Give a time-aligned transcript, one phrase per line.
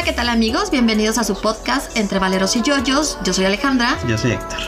[0.00, 0.70] Hola, ¿qué tal amigos?
[0.70, 3.18] Bienvenidos a su podcast Entre Valeros y Yoyos.
[3.22, 3.98] Yo soy Alejandra.
[4.08, 4.58] Yo soy Héctor.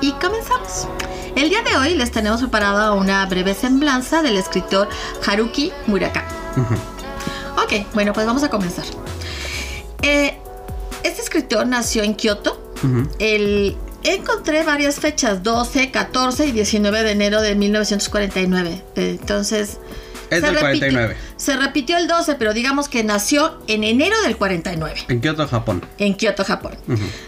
[0.00, 0.88] Y comenzamos.
[1.36, 4.88] El día de hoy les tenemos preparada una breve semblanza del escritor
[5.24, 6.26] Haruki Murakami.
[7.56, 8.84] Ok, bueno, pues vamos a comenzar.
[10.02, 10.36] Eh,
[11.04, 12.60] este escritor nació en Kioto.
[13.20, 18.82] el, encontré varias fechas, 12, 14 y 19 de enero de 1949.
[18.96, 19.78] Entonces...
[20.30, 21.16] Es del repitió- 49.
[21.44, 25.84] Se repitió el 12, pero digamos que nació en enero del 49 En Kioto, Japón.
[25.98, 26.74] en Kioto, Japón.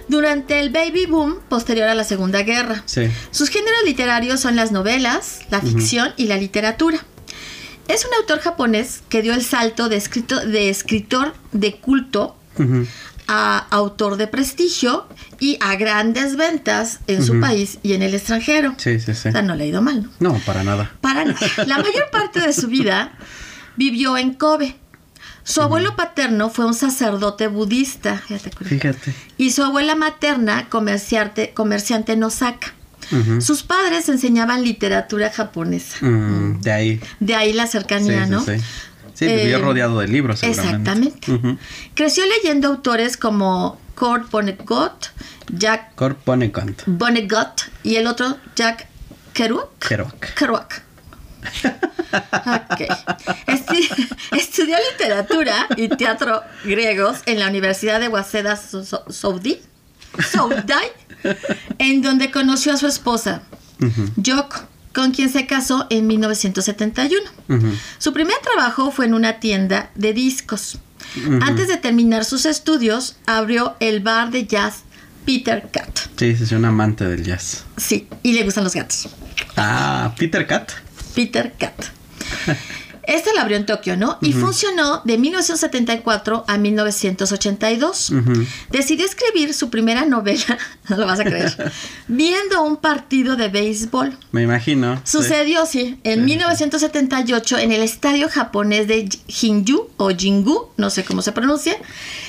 [0.08, 2.82] Durante el baby boom posterior a la Segunda Guerra.
[2.86, 3.10] Sí.
[3.30, 6.98] Sus géneros literarios son las novelas, la ficción y la literatura.
[7.88, 12.36] Es un autor japonés que dio el salto de, escrito- de escritor de culto
[13.28, 15.06] a autor de prestigio
[15.40, 18.74] y a grandes ventas en su país y en el extranjero.
[18.78, 19.28] Sí, sí, sí.
[19.28, 20.32] O sea, no le ha ido mal, ¿no?
[20.32, 20.92] No, para nada.
[21.00, 21.38] Para nada.
[21.66, 23.12] La mayor parte de su vida
[23.76, 24.76] vivió en Kobe.
[25.44, 28.18] Su abuelo paterno fue un sacerdote budista,
[28.64, 32.74] fíjate, y su abuela materna comerciante, comerciante en Osaka.
[33.40, 36.04] Sus padres enseñaban literatura japonesa.
[36.04, 37.00] Mm, de ahí.
[37.20, 38.40] De ahí la Sí, cercanía, sí, ¿no?
[38.44, 38.52] sí.
[39.14, 40.90] Sí, vivió Eh, rodeado de libros, seguramente.
[40.90, 41.58] Exactamente.
[41.94, 45.06] Creció leyendo autores como Kurt Vonnegut,
[45.56, 46.82] Jack Kurt Vonnegut.
[46.86, 48.88] Vonnegut y el otro Jack
[49.32, 49.68] Kerouac.
[49.78, 50.34] Kerouac.
[50.34, 50.82] Kerouac.
[52.12, 52.82] Ok.
[54.32, 59.58] Estudió literatura y teatro griegos en la Universidad de Waseda Saudi,
[60.30, 60.88] Saudai,
[61.78, 63.42] en donde conoció a su esposa,
[63.80, 64.10] Ujú.
[64.16, 64.56] Yoko,
[64.94, 67.22] con quien se casó en 1971.
[67.48, 67.72] Ujú.
[67.98, 70.78] Su primer trabajo fue en una tienda de discos.
[71.42, 74.82] Antes de terminar sus estudios, abrió el bar de jazz
[75.24, 75.98] Peter Cat.
[76.16, 77.64] Sí, sí, un amante del jazz.
[77.76, 79.08] Sí, y le gustan los gatos.
[79.56, 80.72] Ah, Peter Cat.
[81.16, 81.74] Peter Cat.
[83.08, 84.18] Este lo abrió en Tokio, ¿no?
[84.20, 88.10] Y funcionó de 1974 a 1982.
[88.10, 88.32] Ujú.
[88.72, 91.72] Decidió escribir su primera novela, no lo vas a creer,
[92.08, 94.18] viendo un partido de béisbol.
[94.32, 94.96] Me imagino.
[95.04, 95.18] sí.
[95.18, 101.04] Sucedió, sí, en Sí, 1978 en el estadio japonés de Jinju o Jingu, no sé
[101.04, 101.76] cómo se pronuncia.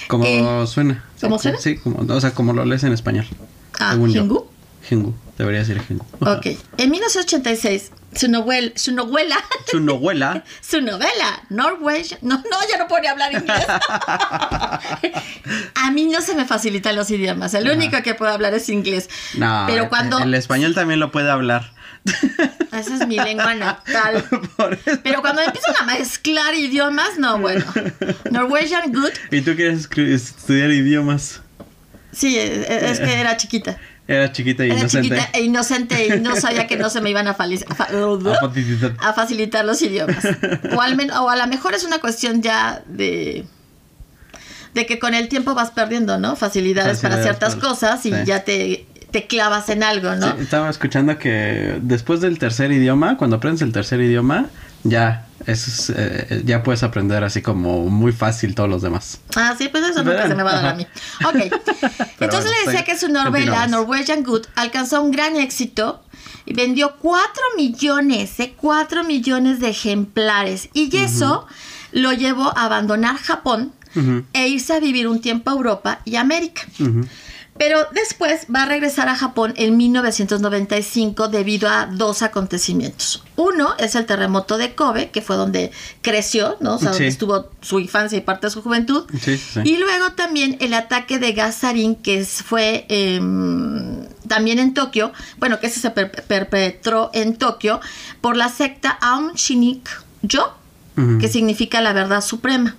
[0.08, 1.04] Como Eh, suena.
[1.20, 1.58] ¿cómo Sí, suena?
[1.60, 3.26] Sí, como, o sea, como lo lees en español.
[3.80, 4.48] Ah, yo.
[4.88, 5.14] Jingu.
[5.38, 6.06] Debería decir Jingu.
[6.22, 9.38] Ok, en 1986 su novela, su novela,
[9.70, 10.44] Su novela.
[10.62, 13.66] su novela, Norwegian, no, no, ya no puedo hablar inglés.
[15.76, 19.10] A mí no se me facilitan los idiomas, el único que puedo hablar es inglés.
[19.36, 21.72] No, Pero cuando, el español también lo puede hablar.
[22.72, 24.24] esa es mi lengua natal.
[25.04, 27.66] Pero cuando empiezan a mezclar idiomas, no, bueno.
[28.32, 31.42] Norwegian good, Y tú quieres estudiar idiomas.
[32.14, 33.78] sí, es, es que era chiquita.
[34.08, 35.08] Era chiquita e Era inocente.
[35.10, 37.32] chiquita e inocente y no sabía que no se me iban a,
[39.00, 39.66] A facilitar.
[39.66, 40.24] los idiomas.
[40.76, 43.46] O, al men- o a lo mejor es una cuestión ya de
[44.74, 46.36] de que con el tiempo vas perdiendo, ¿no?
[46.36, 48.18] Facilidades para ciertas cosas y sí.
[48.26, 50.28] ya te, te clavas en algo, ¿no?
[50.34, 54.46] Sí, estaba escuchando que después del tercer idioma, cuando aprendes el tercer idioma,
[54.90, 59.20] ya es, eh, ya puedes aprender así como muy fácil todos los demás.
[59.36, 60.86] Ah, sí, pues eso nunca se me va a dar a mí.
[61.26, 61.36] Ok.
[62.20, 63.68] Entonces bueno, le decía estoy- que su novela.
[63.68, 66.04] Norwegian Good, alcanzó un gran éxito
[66.46, 68.54] y vendió 4 millones, ¿eh?
[68.58, 70.70] 4 millones de ejemplares.
[70.74, 71.46] Y eso
[71.92, 73.72] lo llevó a abandonar Japón
[74.34, 76.64] e irse a vivir un tiempo a Europa y América.
[76.80, 77.06] ujú.
[77.58, 83.24] Pero después va a regresar a Japón en 1995 debido a dos acontecimientos.
[83.36, 85.72] Uno es el terremoto de Kobe, que fue donde
[86.02, 86.76] creció, ¿no?
[86.76, 89.06] O sea, donde estuvo su infancia y parte de su juventud.
[89.22, 89.60] Sí, sí, sí.
[89.64, 95.60] Y luego también el ataque de gas sarín, que fue em, también en Tokio, bueno,
[95.60, 97.80] que ese se per- perpetró en Tokio
[98.22, 100.54] por la secta Aum Shinrikyo,
[100.98, 101.18] Ujú.
[101.20, 102.76] que significa la verdad suprema.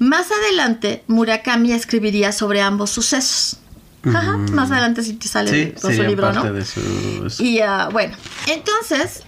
[0.00, 3.58] Más adelante, Murakami escribiría sobre ambos sucesos.
[4.04, 4.50] Ajá, Mm.
[4.54, 6.54] más adelante sí te sale Sí, con su libro, parte ¿no?
[6.54, 7.42] de su...
[7.42, 8.16] Y ah, bueno,
[8.48, 9.22] entonces,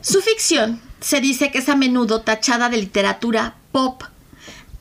[0.00, 4.02] su ficción se dice que es a menudo tachada de literatura pop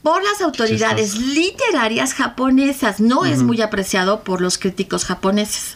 [0.01, 2.99] por las autoridades literarias japonesas.
[3.01, 5.75] No es muy apreciado por los críticos japoneses,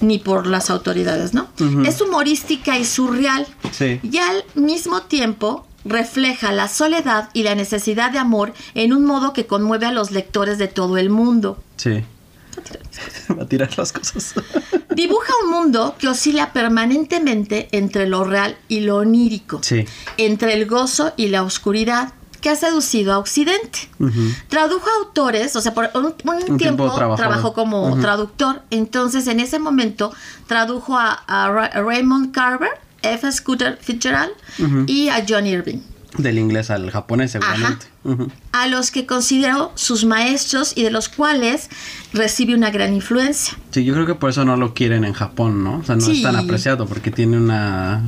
[0.00, 1.48] ni por las autoridades, ¿no?
[1.86, 3.46] Es humorística y surreal.
[3.72, 3.98] Sí.
[4.02, 9.32] Y al mismo tiempo refleja la soledad y la necesidad de amor en un modo
[9.32, 11.62] que conmueve a los lectores de todo el mundo.
[11.76, 12.04] Sí.
[13.38, 14.34] Va a tirar las cosas.
[14.94, 19.84] Dibuja un mundo que oscila permanentemente entre lo real y lo onírico, Sí.
[20.16, 23.90] entre el gozo y la oscuridad que ha seducido a Occidente.
[23.98, 24.12] Ujú.
[24.48, 27.52] Tradujo a autores, o sea, por un, un tiempo tiempo trabajó.
[27.52, 30.12] como traductor, entonces en ese momento
[30.46, 32.70] tradujo a, a Ra- Raymond Carver,
[33.02, 33.30] F.
[33.32, 34.84] Scooter Fitzgerald Ujú.
[34.86, 35.78] y a John Irving.
[36.18, 37.86] Del inglés al japonés, seguramente.
[38.02, 38.30] Ujú.
[38.52, 41.68] a los que considero sus maestros y de los cuales
[42.14, 43.56] recibe una gran influencia.
[43.70, 45.76] Sí, yo creo que por eso no lo quieren en Japón, ¿no?
[45.78, 46.16] O sea, no Sí.
[46.16, 48.02] es tan apreciado porque tiene una...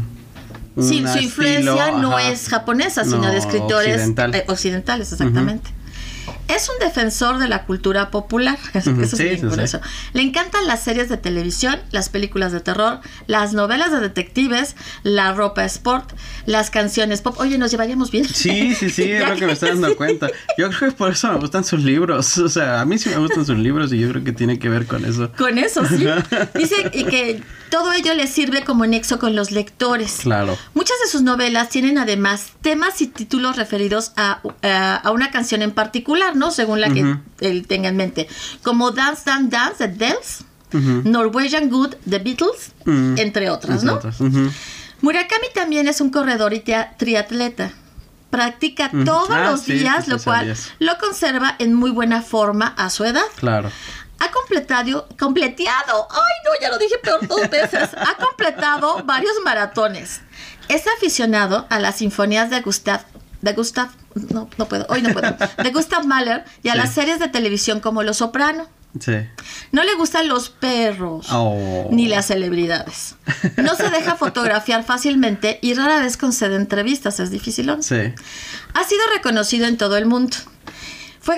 [0.81, 2.31] Sí, una su influencia estilo, no ajá.
[2.31, 4.35] es japonesa, sino No, de escritores occidental.
[4.35, 5.71] eh, occidentales, exactamente.
[6.49, 9.81] Es un defensor de la cultura popular, eso es sí, bien sí, curioso.
[10.13, 15.33] Le encantan las series de televisión, las películas de terror, las novelas de detectives, la
[15.33, 16.13] ropa sport,
[16.47, 17.37] las canciones pop.
[17.39, 18.29] Oye, nos llevaríamos bien.
[18.29, 19.95] Sí, sí, sí, es lo que me estoy dando sí.
[19.95, 20.29] cuenta.
[20.59, 22.39] Yo creo que por eso me gustan sus libros.
[22.43, 24.69] O sea, a mí sí me gustan sus libros y yo creo que tiene que
[24.69, 25.31] ver con eso.
[25.39, 26.05] Con eso, sí.
[26.55, 30.19] Dice que todo ello le sirve como nexo con los lectores.
[30.23, 30.59] Claro.
[30.75, 35.63] Muchas de sus novelas tienen además temas y títulos referidos a, a- a una canción
[35.63, 36.51] en particular, ¿no?
[36.51, 38.29] Según la que él tenga en mente.
[38.63, 40.45] Como Dance, Dance, Dance, The Dells.
[41.05, 44.01] Norwegian Good, The Beatles, entre otras, ¿no?
[45.03, 46.61] Murakami también es un corredor y
[46.97, 47.73] triatleta.
[48.31, 50.73] Practica todos Ah, los sí, días, lo cual sabías.
[50.79, 53.25] lo conserva en muy buena forma a su edad.
[53.37, 53.71] Claro.
[54.21, 55.07] Ha completado,
[56.11, 60.21] ay no, ya lo dije peor dos veces, ha completado varios maratones.
[60.69, 63.03] Es aficionado a las sinfonías de Gustav,
[63.43, 63.89] de Gustav,
[64.31, 66.79] no, no puedo, hoy no puedo, de Gustav Mahler y a Sí.
[66.79, 68.67] las series de televisión como Los Soprano.
[69.01, 69.13] Sí.
[69.73, 71.27] No le gustan los perros.
[71.31, 71.89] Oh.
[71.91, 73.15] Ni las celebridades.
[73.57, 77.75] No se deja fotografiar fácilmente y rara vez concede entrevistas, es difícil.
[77.81, 77.97] Sí.
[78.75, 80.37] Ha sido reconocido en todo el mundo.
[81.21, 81.37] Fue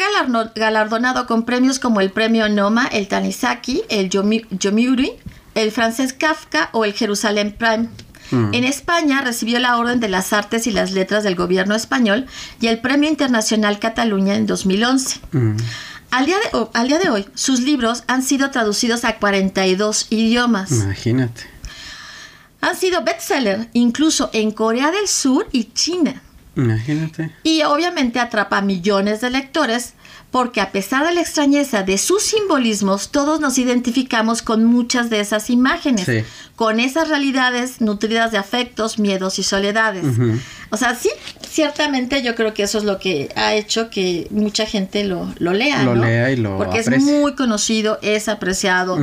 [0.57, 5.13] galardonado con premios como el premio Noma, el Tanizaki, el Yomi- Yomiuri,
[5.55, 7.89] el francés Kafka o el Jerusalén Prime.
[8.35, 8.55] Mm.
[8.55, 12.27] En España recibió la Orden de las Artes y las Letras del gobierno español
[12.61, 15.21] y el Premio Internacional Cataluña en 2011.
[15.33, 15.57] Mm.
[16.11, 20.71] Al día, de, al día de hoy, sus libros han sido traducidos a 42 idiomas.
[20.71, 21.43] Imagínate.
[22.61, 26.23] Han sido bestseller incluso en Corea del Sur y China.
[26.57, 27.33] Imagínate.
[27.43, 29.95] Y obviamente atrapa a millones de lectores
[30.35, 35.21] porque a pesar de la extrañeza de sus simbolismos, todos nos identificamos con muchas de
[35.21, 36.25] esas imágenes, Sí.
[36.57, 40.05] con esas realidades nutridas de afectos, miedos y soledades.
[40.71, 41.09] O sea, sí,
[41.49, 45.53] ciertamente yo creo que eso es lo que ha hecho que mucha gente lo, lo
[45.53, 45.85] lea.
[45.85, 46.05] Lo ¿no?
[46.05, 48.99] lea y lo Porque es muy conocido, es apreciado.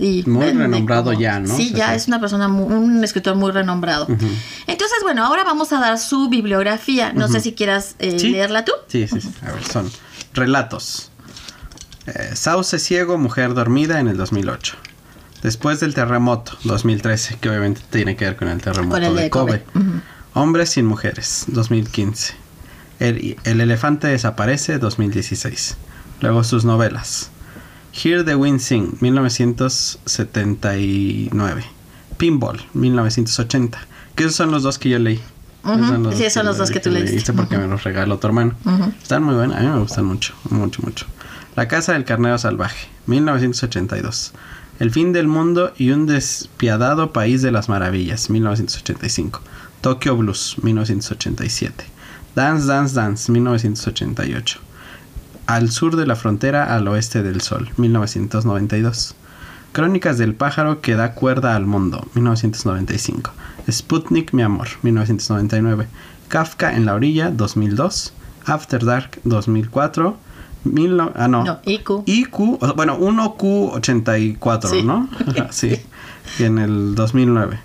[0.00, 1.56] Y Muy renombrado ya, ¿no?
[1.56, 1.96] Sí, O sea, ya sí.
[1.98, 4.08] es una persona, mu- un escritor muy renombrado.
[4.08, 7.12] Entonces, bueno, ahora vamos a dar su bibliografía.
[7.12, 8.30] No sé si quieras eh, Sí.
[8.30, 8.72] leerla tú.
[8.88, 9.30] Sí, sí, sí.
[9.46, 9.90] A ver, son
[10.36, 11.10] relatos.
[12.06, 14.76] Eh, Sauce ciego, mujer dormida en el 2008.
[15.42, 19.22] Después del terremoto, 2013, que obviamente tiene que ver con el terremoto Con el de,
[19.22, 19.64] de Kobe.
[19.64, 19.84] Kobe.
[19.86, 20.00] Ujú.
[20.34, 22.34] Hombres sin mujeres, 2015.
[23.00, 25.76] El, el elefante desaparece, 2016.
[26.20, 27.30] Luego sus novelas.
[27.92, 31.64] Hear the Wind Sing, 1979.
[32.16, 33.78] Pinball, 1980.
[34.14, 35.20] Que esos son los dos que yo leí.
[35.64, 37.32] Ujú, Esos sí, son los dos que tú leíste.
[37.32, 37.64] porque Ujú.
[37.64, 38.54] me los regaló tu hermano.
[39.02, 41.06] Están muy buenos, a mí me gustan mucho, mucho, mucho.
[41.56, 44.32] La Casa del Carnero Salvaje, 1982.
[44.78, 49.40] El fin del mundo y un despiadado país de las maravillas, 1985.
[49.80, 51.84] Tokyo Blues, 1987.
[52.34, 54.60] Dance, Dance, Dance, 1988.
[55.46, 59.14] Al sur de la frontera, al oeste del sol, 1992.
[59.72, 63.32] Crónicas del pájaro que da cuerda al mundo, 1995.
[63.70, 65.86] Sputnik, mi amor, 1999.
[66.28, 68.12] Kafka en la orilla, 2002.
[68.46, 70.16] After Dark, 2004.
[70.64, 71.44] Mil no- ah, no.
[71.44, 72.02] No, IQ.
[72.06, 74.82] IQ, o- bueno, 1Q84, Sí.
[74.82, 75.08] ¿no?
[75.50, 75.80] sí.
[76.38, 77.58] Y en el 2009.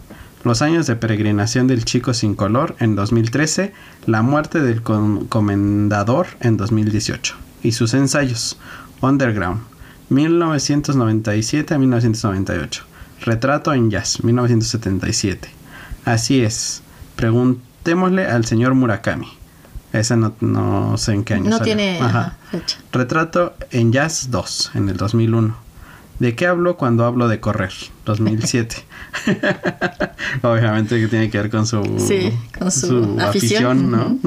[0.43, 3.73] Los años de peregrinación del chico sin color en 2013.
[4.07, 7.35] La muerte del comendador en 2018.
[7.63, 8.57] Y sus ensayos.
[9.01, 9.61] Underground.
[10.09, 12.83] 1997 a 1998.
[13.21, 14.23] Retrato en jazz.
[14.23, 15.49] 1977.
[16.05, 16.81] Así es.
[17.15, 19.27] Preguntémosle al señor Murakami.
[19.93, 21.75] Ese no, no sé en qué año No salió.
[21.75, 22.37] tiene Ajá.
[22.49, 22.77] fecha.
[22.91, 25.55] Retrato en Jazz 2 en el 2001.
[26.19, 27.73] ¿De qué hablo cuando hablo de correr?
[28.05, 28.75] 2007.
[30.43, 33.91] Obviamente que tiene que ver con su, Sí, con su afición.
[33.91, 34.17] ¿no?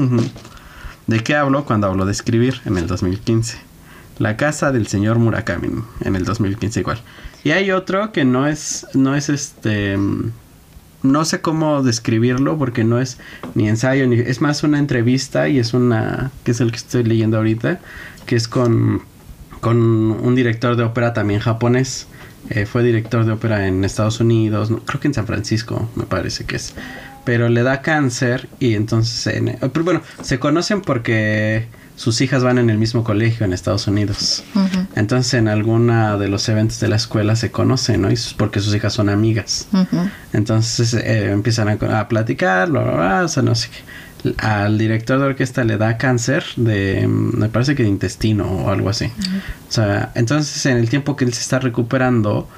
[1.06, 2.60] ¿De qué hablo cuando hablo de escribir?
[2.64, 3.58] En el 2015.
[4.18, 5.68] La casa del señor Murakami
[6.00, 7.00] en el 2015 igual.
[7.42, 10.30] Y hay otro que no es no es este mm,
[11.04, 13.18] no sé cómo describirlo porque no es
[13.54, 17.04] ni ensayo ni es más una entrevista y es una que es el que estoy
[17.04, 17.78] leyendo ahorita
[18.26, 19.02] que es con
[19.60, 22.06] con un director de ópera también japonés.
[22.50, 26.04] Eh, fue director de ópera en Estados Unidos no, creo que en San Francisco me
[26.04, 26.74] parece que es.
[27.24, 32.58] Pero le da cáncer y entonces en- pero bueno se conocen porque sus hijas van
[32.58, 34.42] en el mismo colegio en Estados Unidos
[34.96, 38.74] entonces en alguna de los eventos de la escuela se conocen no y porque sus
[38.74, 39.68] hijas son amigas
[40.32, 44.34] entonces eh, empiezan a, a platicar, bla, bla, bla, o sea, no sé qué.
[44.38, 48.88] al director de orquesta le da cáncer de, me parece que de intestino o algo
[48.88, 49.06] así.
[49.06, 52.48] O sea, entonces en el tiempo que él se está recuperando,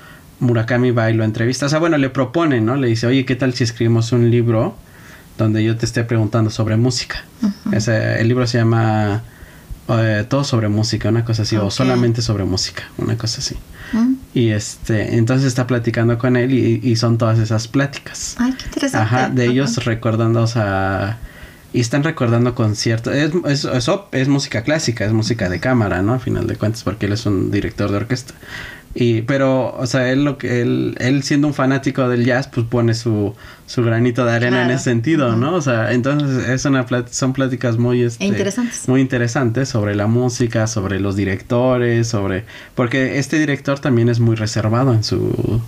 [0.40, 1.66] Murakami va y lo entrevista.
[1.66, 2.76] O sea, bueno, le propone, ¿no?
[2.76, 4.76] Le dice, oye, ¿qué tal si escribimos un libro
[5.38, 7.24] donde yo te esté preguntando sobre música?
[7.72, 9.22] Ese, el libro se llama
[9.88, 13.56] eh, Todo sobre música, una cosa así, o solamente sobre música, una cosa así.
[13.92, 14.14] Mm.
[14.34, 18.36] Y este, entonces está platicando con él y, son todas esas pláticas.
[18.38, 19.04] Ay, qué interesante.
[19.04, 21.18] Ajá, de ellos recordando, o sea,
[21.72, 23.14] y están recordando conciertos.
[23.14, 26.14] Es, es, es, es, música clásica, es música de cámara, ¿no?
[26.14, 28.34] A final de cuentas, porque él es un director de orquesta.
[28.98, 32.66] Y, pero, o sea, él, lo que, él, él siendo un fanático del jazz, pues
[32.66, 33.34] pone su,
[33.66, 35.54] su granito de arena en ese sentido, ¿no?
[35.54, 38.88] O sea, entonces es una son pláticas muy, este, interesantes.
[38.88, 42.46] muy interesantes sobre la música, sobre los directores, sobre...
[42.74, 45.60] Porque este director también es muy reservado en su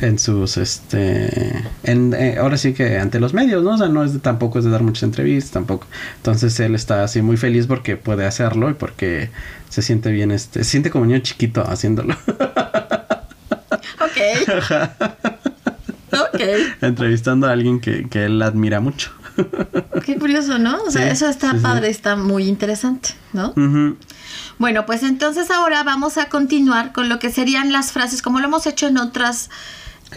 [0.00, 4.04] en sus este en, eh, ahora sí que ante los medios no o sea no
[4.04, 5.86] es de, tampoco es de dar muchas entrevistas tampoco.
[6.16, 9.30] Entonces él está así muy feliz porque puede hacerlo y porque
[9.68, 12.16] se siente bien este se siente como un niño chiquito haciéndolo.
[13.98, 14.20] Ok.
[16.12, 16.40] Ok.
[16.80, 19.10] Entrevistando a alguien que, que él admira mucho.
[20.04, 23.52] Qué curioso no o sea eso está padre está muy interesante no
[24.58, 28.46] Bueno, pues entonces ahora vamos a continuar con lo que serían las frases, como lo
[28.46, 29.50] hemos hecho en otras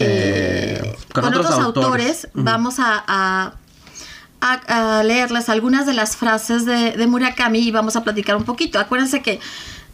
[0.00, 3.54] eh, con, otros, autores, vamos a,
[4.40, 8.78] a, leerles algunas de las frases de, Murakami y vamos a platicar un poquito.
[8.78, 9.40] Acuérdense que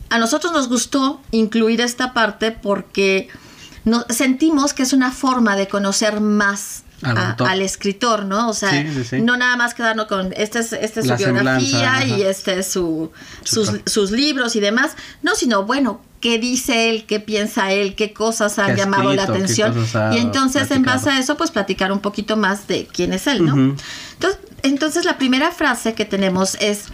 [0.09, 3.29] a nosotros nos gustó incluir esta parte porque
[4.09, 8.49] sentimos que es una forma de conocer más al, escritor, ¿no?
[8.49, 8.85] O sea,
[9.21, 13.11] no nada más quedarnos con esta es, su biografía y este es su,
[13.45, 18.13] sus, sus, libros y demás, no, sino bueno, qué dice él, qué piensa él, qué
[18.13, 19.75] cosas han llamado la atención.
[20.13, 23.45] Y entonces, en base a eso, pues platicar un poquito más de quién es él,
[23.45, 23.77] ¿no?
[24.15, 26.87] entonces, entonces, la primera frase que tenemos es,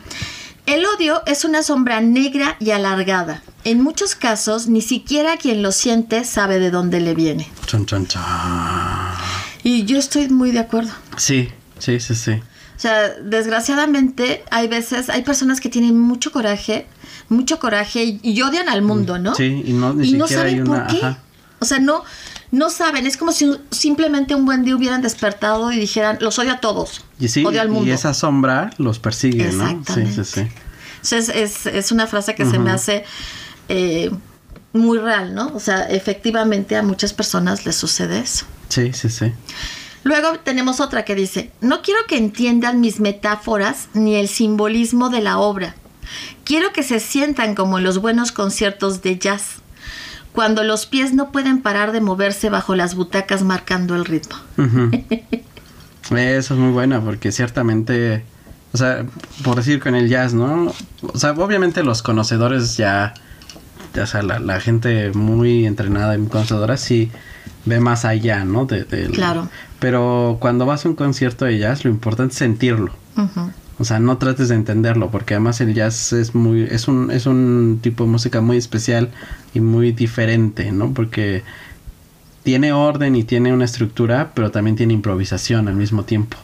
[0.66, 3.42] el odio es una sombra negra y alargada.
[3.64, 7.50] En muchos casos, ni siquiera quien lo siente sabe de dónde le viene.
[9.64, 10.92] Y yo estoy muy de acuerdo.
[11.16, 12.32] Sí, sí, sí, sí.
[12.32, 16.86] O sea, desgraciadamente hay veces, hay personas que tienen mucho coraje,
[17.28, 19.34] mucho coraje y, odian al mundo, ¿no?
[19.34, 21.00] Sí, y no, y no saben por qué.
[21.60, 22.02] O sea, no,
[22.50, 26.52] no saben, es como si simplemente un buen día hubieran despertado y dijeran, los odio
[26.52, 27.04] a todos.
[27.20, 27.88] Y sí, odio al mundo.
[27.88, 29.82] y esa sombra los persigue, ¿no?
[29.94, 30.48] Sí, sí, sí.
[31.02, 33.04] Entonces es, es una frase que se me hace
[33.68, 34.10] eh,
[34.72, 35.52] muy real, ¿no?
[35.54, 38.44] O sea, efectivamente a muchas personas les sucede eso.
[38.72, 39.30] Sí, sí, sí.
[40.02, 45.20] Luego tenemos otra que dice, no quiero que entiendan mis metáforas ni el simbolismo de
[45.20, 45.74] la obra.
[46.44, 49.56] Quiero que se sientan como los buenos conciertos de jazz,
[50.32, 54.36] cuando los pies no pueden parar de moverse bajo las butacas marcando el ritmo.
[56.10, 58.24] Eso es muy buena porque ciertamente,
[58.72, 59.04] o sea,
[59.44, 60.72] por decir con el jazz, ¿no?
[61.02, 63.12] O sea, obviamente los conocedores ya,
[63.92, 67.10] ya o sea, la, la gente muy entrenada y muy conocedora sí
[67.64, 68.66] ve más allá, ¿no?
[68.66, 69.48] De, claro.
[69.78, 72.92] Pero cuando vas a un concierto de jazz, lo importante es sentirlo.
[73.78, 77.26] O sea, no trates de entenderlo, porque además el jazz es muy, es un, es
[77.26, 79.10] un tipo de música muy especial
[79.54, 80.92] y muy diferente, ¿no?
[80.92, 81.42] Porque
[82.42, 86.36] tiene orden y tiene una estructura, pero también tiene improvisación al mismo tiempo.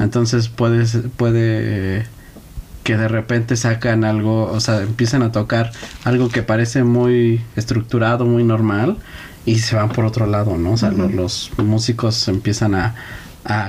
[0.00, 2.06] Entonces puedes, puede
[2.82, 5.72] que de repente sacan algo, o sea, empiezan a tocar
[6.04, 8.98] algo que parece muy estructurado, muy normal,
[9.46, 10.72] y se van por otro lado, ¿no?
[10.72, 12.94] O sea, los, músicos empiezan a,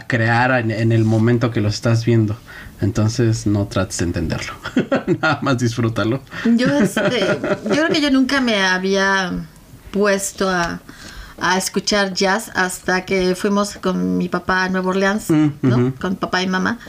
[0.07, 2.37] crear en, el momento que lo estás viendo.
[2.81, 4.53] Entonces no trates de entenderlo.
[5.21, 6.21] Nada más disfrútalo.
[6.55, 9.33] Yo, este, yo creo que yo nunca me había
[9.91, 10.79] puesto a,
[11.57, 15.93] escuchar jazz hasta que fuimos con mi papá a Nueva Orleans, mm, ¿no?
[15.99, 16.79] Con papá y mamá.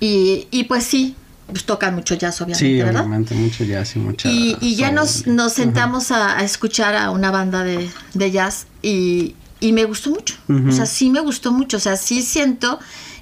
[0.00, 1.16] Y, y pues sí,
[1.46, 2.64] pues tocan mucho jazz, obviamente.
[2.64, 4.28] Sí, obviamente, mucho jazz y mucha.
[4.30, 7.90] Y, ya nos, nos sentamos a, escuchar a una banda de,
[8.30, 10.34] jazz y, me gustó mucho.
[10.68, 11.76] O sea, sí me gustó mucho.
[11.76, 12.78] O sea, sí siento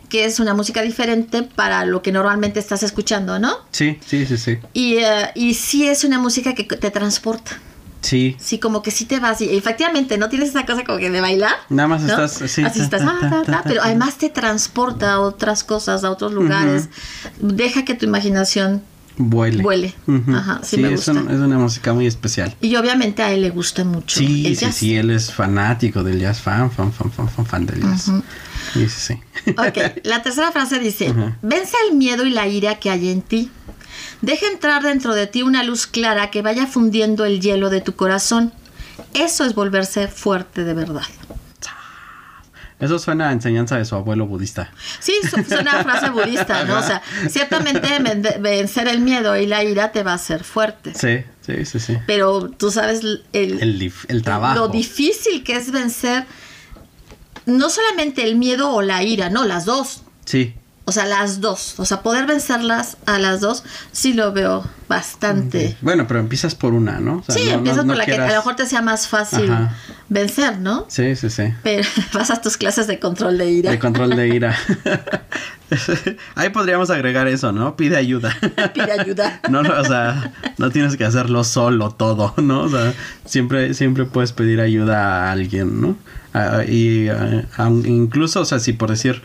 [0.09, 3.57] que es una música diferente para lo que normalmente estás escuchando, ¿no?
[3.71, 4.59] Sí, sí, sí, sí.
[4.75, 7.59] Y, uh, y sí es una música que te transporta.
[8.03, 8.37] Sí.
[8.39, 9.41] Sí, como que sí te vas.
[9.41, 11.55] Y efectivamente, no tienes esa cosa como que de bailar.
[11.69, 12.33] Nada más estás.
[12.51, 13.03] Sí, Así estás.
[13.65, 16.89] pero además te transporta a otras cosas, a otros lugares.
[17.41, 18.83] Deja que tu imaginación
[19.17, 19.63] vuele.
[19.63, 19.95] Vuele.
[20.35, 21.13] Ajá, sí, me gusta.
[21.13, 22.55] Es, es, una música muy especial.
[22.61, 24.19] Y obviamente a él le gusta mucho.
[24.19, 27.67] Sí, el sí, sí, él es fanático del jazz, fan, fan, fan, fan, fan, fan
[27.67, 28.11] del jazz.
[28.73, 29.53] Sí, sí, sí.
[29.53, 33.51] Ok, la tercera frase dice: Vence el miedo y la ira que hay en ti.
[34.23, 37.95] Deja entrar dentro de ti una luz clara que vaya fundiendo el hielo de tu
[37.95, 38.53] corazón.
[39.15, 41.03] Eso es volverse fuerte de verdad.
[42.81, 44.73] Eso suena a enseñanza de su abuelo budista.
[44.99, 46.81] Sí, su- suena a frase budista, ¿no?
[46.81, 47.01] O sea,
[47.31, 50.93] ciertamente ven- vencer el miedo y la ira te va a hacer fuerte.
[50.95, 51.99] Sí, sí, sí, sí.
[52.09, 53.03] Pero tú sabes
[53.33, 54.57] el, el trabajo.
[54.59, 56.25] lo difícil que es vencer
[57.47, 60.03] no solamente el miedo o la ira, no, las dos.
[60.25, 60.55] Sí.
[60.85, 61.75] O sea, las dos.
[61.79, 63.63] O sea, poder vencerlas a las dos,
[63.93, 65.77] sí lo veo bastante.
[65.81, 67.19] Bueno, pero empiezas por una, ¿no?
[67.19, 69.07] O sea, Sí, no- empiezas no por la que a lo mejor te sea más
[69.07, 69.77] fácil Ajá.
[70.09, 70.85] vencer, ¿no?
[70.89, 71.45] Sí, sí, sí.
[71.63, 73.71] Pero vas a tus clases de control de ira.
[73.71, 74.57] De control de ira.
[76.35, 77.77] Ahí podríamos agregar eso, ¿no?
[77.77, 78.37] Pide ayuda.
[78.75, 79.41] Pide ayuda.
[79.49, 82.63] No, no, o sea, no tienes que hacerlo solo todo, ¿no?
[82.63, 82.93] O sea,
[83.25, 85.97] siempre, siempre puedes pedir ayuda a alguien, ¿no?
[86.69, 87.09] Y
[87.87, 89.23] incluso, o sea, si por decir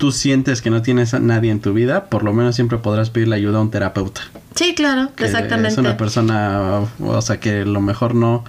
[0.00, 3.10] tú sientes que no tienes a nadie en tu vida, por lo menos siempre podrás
[3.10, 4.22] pedirle ayuda a un terapeuta.
[4.54, 5.68] Sí, claro, que exactamente.
[5.68, 8.42] Es una persona, o sea, que lo mejor no,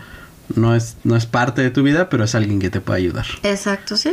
[0.55, 3.25] no es, no es parte de tu vida, pero es alguien que te puede ayudar.
[3.43, 4.11] Exacto, sí.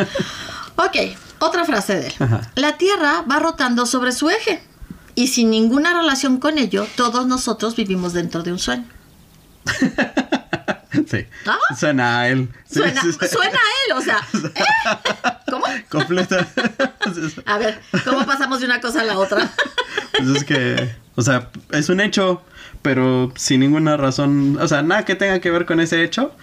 [0.76, 0.96] ok,
[1.40, 2.14] otra frase de él.
[2.18, 2.50] Ajá.
[2.54, 4.62] La Tierra va rotando sobre su eje
[5.14, 8.86] y sin ninguna relación con ello, todos nosotros vivimos dentro de un sueño.
[11.06, 11.26] Sí.
[11.46, 11.58] Ah.
[11.78, 12.48] Suena a él.
[12.64, 13.28] Sí, Suena, sí, sí.
[13.28, 14.18] suena a él, o sea,
[14.54, 14.64] ¿eh?
[15.50, 15.64] ¿cómo?
[15.88, 16.46] Completa.
[17.46, 19.50] A ver, ¿cómo pasamos de una cosa a la otra?
[20.16, 22.42] Pues es que, o sea, es un hecho,
[22.82, 26.36] pero sin ninguna razón, o sea, nada que tenga que ver con ese hecho,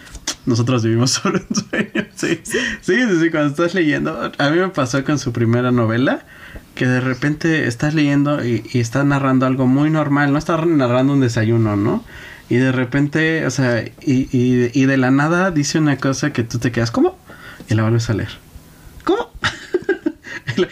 [0.48, 2.08] nosotros vivimos sobre un sueño.
[2.16, 6.26] Sí, sí, sí, sí, cuando estás leyendo, a mí me pasó con su primera novela,
[6.74, 11.14] que de repente estás leyendo y, y está narrando algo muy normal, no está narrando
[11.14, 12.04] un desayuno, ¿no?
[12.50, 16.44] Y de repente, o sea, y, y, y de la nada dice una cosa que
[16.44, 17.18] tú te quedas, ¿cómo?
[17.70, 18.32] Y la vuelves a leer.
[19.04, 19.30] ¿Cómo?
[20.58, 20.68] y la,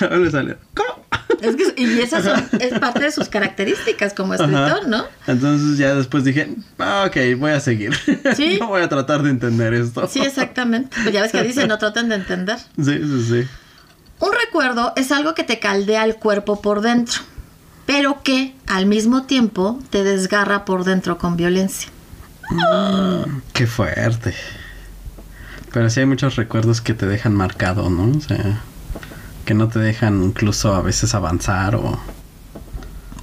[0.00, 0.58] la vuelves a leer.
[0.74, 1.02] ¿Cómo?
[1.40, 4.86] Es que, y esas son, es parte de sus características como escritor, Ajá.
[4.86, 5.04] ¿no?
[5.26, 7.92] Entonces ya después dije, ah, ok, voy a seguir.
[8.36, 8.58] Sí.
[8.60, 10.06] no voy a tratar de entender esto.
[10.06, 10.96] Sí, exactamente.
[11.02, 12.58] Pues ya ves que dice, no traten de entender.
[12.58, 13.48] Sí, sí, sí.
[14.20, 17.20] Un recuerdo es algo que te caldea el cuerpo por dentro,
[17.86, 21.88] pero que al mismo tiempo te desgarra por dentro con violencia.
[23.52, 24.34] Qué fuerte.
[25.72, 28.16] Pero sí hay muchos recuerdos que te dejan marcado, ¿no?
[28.16, 28.60] O sea,
[29.46, 31.98] que no te dejan incluso a veces avanzar o...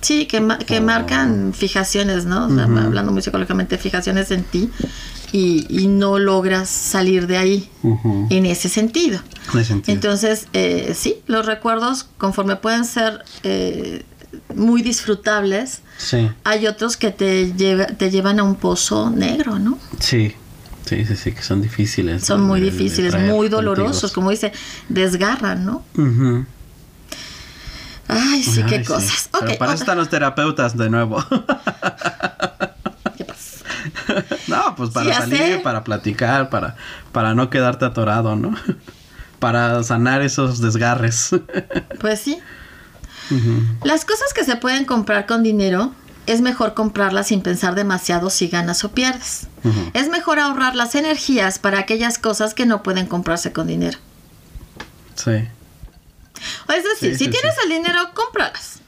[0.02, 2.48] Sí, que, ma- que marcan fijaciones, ¿no?
[2.48, 4.70] O sea, hablando muy psicológicamente, fijaciones en ti
[5.34, 7.70] y, y no logras salir de ahí
[8.30, 9.20] en ese sentido.
[9.54, 9.94] De sentido.
[9.94, 14.06] Entonces, eh, sí, los recuerdos, conforme pueden ser eh,
[14.56, 19.78] muy disfrutables, Sí, hay otros que te, lleva- te llevan a un pozo negro, ¿no?
[20.00, 20.36] sí.
[20.86, 22.26] Sí, sí, sí, que son difíciles.
[22.26, 24.16] Son muy de- difíciles, muy dolorosos, contigo.
[24.16, 24.52] como dice,
[24.88, 25.84] desgarran, ¿no?
[25.96, 26.46] Ujú.
[28.08, 29.30] Ay, sí, qué cosas.
[29.40, 31.24] Pero Ok, para eso están los terapeutas de nuevo.
[33.18, 33.66] ¿Qué pasa?
[34.48, 36.76] No, pues para Sí, salir, para platicar, para,
[37.12, 38.56] para no quedarte atorado, ¿no?
[39.40, 41.30] Para sanar esos desgarres.
[42.02, 42.40] Pues sí.
[43.84, 45.94] Las cosas que se pueden comprar con dinero
[46.26, 49.48] es mejor comprarlas sin pensar demasiado si ganas o pierdes.
[49.94, 53.98] Es mejor ahorrar las energías para aquellas cosas que no pueden comprarse con dinero.
[55.16, 55.48] Sí.
[56.68, 57.62] O Es decir, Sí, si tienes sí.
[57.64, 58.80] el dinero, cómpralas.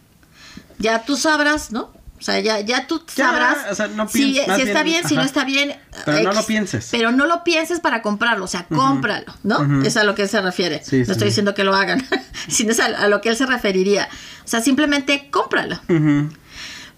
[0.79, 1.91] Ya tú sabrás, ¿no?
[2.21, 5.07] O sea, ya, ya tú Ya, sabrás o sea, no si, si está bien, bien,
[5.07, 5.75] si no está bien.
[6.05, 6.89] Pero no lo pienses.
[6.91, 9.59] Pero no lo pienses para comprarlo, o sea, cómpralo, ¿no?
[9.59, 9.81] Ujú.
[9.81, 10.83] Es a lo que él se refiere.
[10.85, 11.11] Sí, no sí.
[11.13, 12.07] estoy diciendo que lo hagan,
[12.47, 14.07] sino es a, a lo que él se referiría.
[14.45, 15.79] O sea, simplemente cómpralo.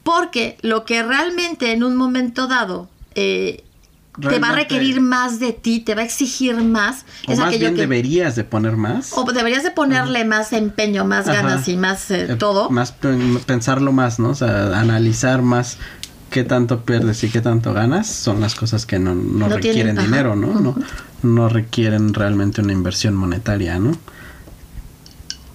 [0.04, 3.64] Porque lo que realmente en un momento dado eh,
[4.22, 7.48] te va a requerir más de ti, te va a exigir más, O es más
[7.48, 7.82] aquello bien que...
[7.82, 9.12] deberías de poner más.
[9.16, 11.42] O deberías de ponerle más empeño, más Ajá.
[11.42, 12.70] ganas y más eh, Eh, todo.
[12.70, 14.30] Más pen- pensarlo más, ¿no?
[14.30, 15.78] O sea, analizar más
[16.30, 19.96] qué tanto pierdes y qué tanto ganas son las cosas que no, no No requieren
[19.96, 20.60] tienen- dinero, ¿no?
[20.60, 20.76] ¿no?
[21.24, 23.98] No requieren realmente una inversión monetaria, ¿no?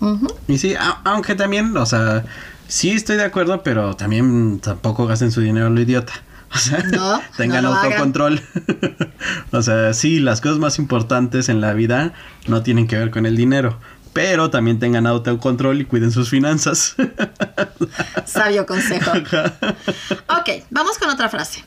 [0.00, 0.26] Ujú.
[0.46, 2.24] Y sí, a- aunque también, o sea,
[2.68, 6.12] sí estoy de acuerdo, pero también tampoco gasten su dinero a lo idiota.
[6.54, 8.40] O sea, No, tengan no autocontrol.
[9.52, 12.14] o sea, sí, las cosas más importantes en la vida
[12.46, 13.78] no tienen que ver con el dinero.
[14.14, 16.96] Pero también tengan autocontrol y cuiden sus finanzas.
[18.26, 19.10] Sabio consejo.
[19.12, 21.64] ok, vamos con otra frase.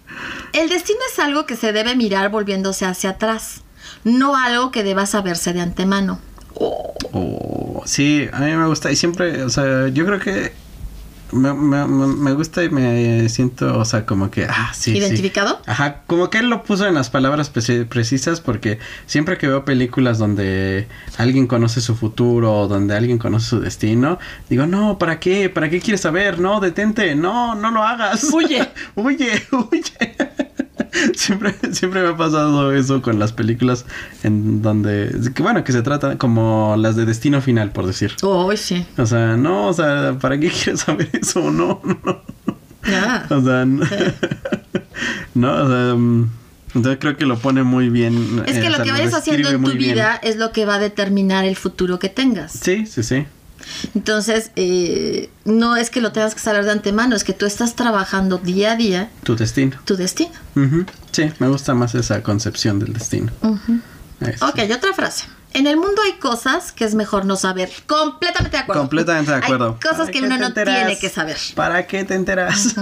[0.51, 3.61] El destino es algo que se debe mirar volviéndose hacia atrás,
[4.03, 6.19] no algo que deba saberse de antemano.
[6.55, 10.53] Oh, sí, a mí me gusta y siempre, o sea, yo creo que
[11.31, 14.91] me, me- me- gusta y me siento, o sea, como que, ah, sí.
[14.91, 14.97] sí.
[14.97, 15.61] ¿Identificado?
[15.65, 19.63] Ajá, como que él lo puso en las palabras preci- precisas porque siempre que veo
[19.65, 25.19] películas donde alguien conoce su futuro o donde alguien conoce su destino, digo, no, ¿para
[25.19, 25.49] qué?
[25.49, 26.39] ¿Para qué quieres saber?
[26.39, 28.23] No, detente, no, no lo hagas.
[28.33, 28.67] Huye.
[28.95, 30.17] huye, huye.
[31.15, 33.85] siempre, siempre me ha pasado eso con las películas
[34.23, 38.13] en donde, que bueno, que se trata como las de Destino Final, por decir.
[38.21, 38.85] Oh, sí.
[38.97, 41.51] O sea, no, o sea, ¿para qué quieres saber eso?
[41.51, 42.21] No, no.
[42.83, 43.25] Ah.
[43.29, 43.85] O sea, no,
[45.35, 46.29] no, o sea, mm,
[46.75, 48.43] entonces creo que lo pone muy bien.
[48.45, 49.93] Es eh, que o lo que vayas haciendo en tu muy bien.
[49.93, 52.53] vida es lo que va a determinar el futuro que tengas.
[52.53, 53.25] Sí, sí, sí.
[53.95, 57.75] Entonces, eh, no es que lo tengas que saber de antemano, es que tú estás
[57.75, 59.77] trabajando día a día Tu destino.
[59.85, 60.31] tu destino.
[61.11, 63.31] Sí, me gusta más esa concepción del destino.
[64.21, 64.47] Eso.
[64.47, 65.25] Ok, otra frase.
[65.53, 67.69] En el mundo hay cosas que es mejor no saber.
[67.85, 68.81] Completamente de acuerdo.
[68.83, 69.77] Completamente de acuerdo.
[69.81, 71.37] Hay cosas ¿Para que uno te no tiene que saber.
[71.55, 72.75] ¿Para qué te enteras?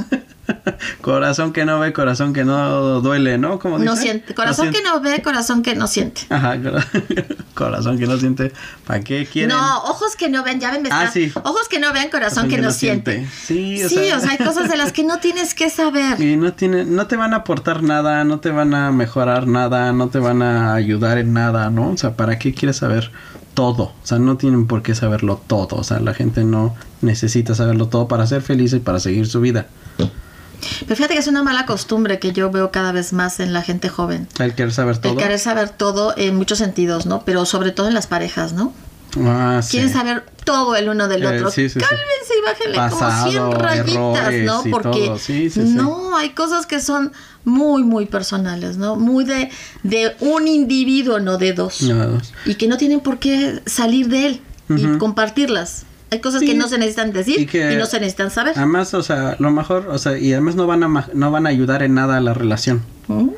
[1.02, 3.60] corazón que no ve, corazón que no duele, ¿no?
[3.60, 4.04] Como No dice?
[4.04, 4.34] siente.
[4.36, 6.22] Corazón que no ve, corazón que no siente.
[6.30, 6.86] Ajá, cora-
[7.54, 8.52] corazón que no siente.
[8.86, 9.56] ¿Para qué quieren?
[9.56, 11.32] No, ojos que no ven, ya ven, Ah, sí.
[11.44, 13.28] Ojos que no ven, corazón, que, no siente.
[13.46, 14.18] Sí, o Sí, sea.
[14.18, 16.20] o sea, hay cosas de las que no tienes que saber.
[16.22, 19.92] Y no tiene, no te van a aportar nada, no te van a mejorar nada,
[19.94, 21.90] no te van a ayudar en nada, ¿no?
[21.92, 23.12] O sea, ¿para qué quieres saber
[23.54, 23.84] todo?
[23.84, 25.76] O sea, no tienen por qué saberlo todo.
[25.76, 29.42] O sea, la gente no necesita saberlo todo para ser feliz y para seguir su
[29.42, 29.68] vida.
[30.82, 33.62] Pero fíjate que es una mala costumbre que yo veo cada vez más en la
[33.62, 34.28] gente joven.
[34.40, 35.12] El querer saber todo.
[35.14, 37.24] El querer saber todo en muchos sentidos, ¿no?
[37.26, 38.74] Pero sobre todo en las parejas, ¿no?
[39.26, 39.72] Ah, sí.
[39.72, 41.50] Quieren saber todo el uno del Eh, otro.
[41.52, 41.80] sí, sí, sí.
[41.80, 44.64] Cálmense y bájenle Pasado, como 100 rayitas, ¿no?
[44.70, 45.12] Porque
[45.58, 47.12] no, hay cosas que son
[47.44, 48.96] muy, muy personales, ¿no?
[48.96, 49.50] Muy de,
[49.84, 51.82] de un individuo, no de dos.
[51.82, 52.34] No, dos.
[52.46, 55.86] Y que no tienen por qué salir de él y compartirlas.
[56.12, 56.48] Hay cosas Sí.
[56.48, 58.54] que no se necesitan decir Y no se necesitan saber.
[58.58, 61.50] Además, o sea, lo mejor, o sea, y además no van a no van a
[61.50, 62.82] ayudar en nada a la relación.
[63.08, 63.30] ¿Mm?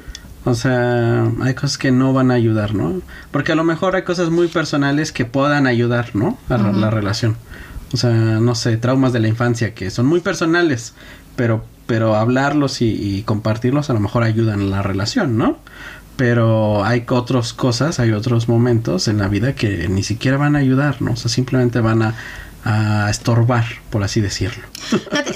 [0.46, 3.02] O sea, hay cosas que no van a ayudar, ¿no?
[3.30, 6.38] Porque a lo mejor hay cosas muy personales que puedan ayudar, ¿no?
[6.50, 7.36] A la- la relación.
[7.94, 10.94] O sea, no sé, traumas de la infancia que son muy personales,
[11.36, 15.60] pero, pero hablarlos y, y compartirlos a lo mejor ayudan a la relación, ¿no?
[16.16, 20.60] Pero hay otras cosas, hay otros momentos en la vida que ni siquiera van a
[20.60, 21.12] ayudar, ¿no?
[21.12, 22.16] O sea, simplemente van a,
[22.64, 24.64] a estorbar, por así decirlo.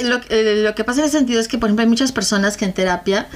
[0.04, 2.58] Lo, eh, lo que pasa en ese sentido es que, por ejemplo, hay muchas personas
[2.58, 3.28] que en terapia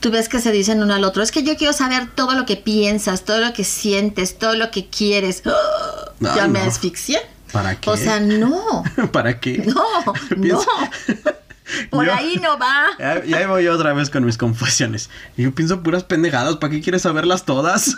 [0.00, 2.44] tú ves que se dicen uno al otro, es que yo quiero saber todo lo
[2.46, 5.42] que piensas, todo lo que sientes, todo lo que quieres.
[5.46, 6.12] ¡Ah!
[6.20, 6.66] ya Ay, me no.
[6.66, 7.18] asfixié.
[7.52, 7.88] ¿Para qué?
[7.90, 9.58] O sea, no, ¿Para qué?
[9.58, 9.84] no,
[10.36, 10.60] no.
[11.90, 12.88] Por Yo- ahí no va.
[12.98, 15.08] Ya, ya voy otra vez con mis confesiones.
[15.36, 16.56] Yo pienso puras pendejadas.
[16.56, 17.96] ¿Para qué quieres saberlas todas?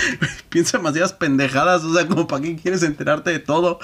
[0.48, 1.82] pienso demasiadas pendejadas.
[1.84, 3.78] O sea, como para qué quieres enterarte de todo.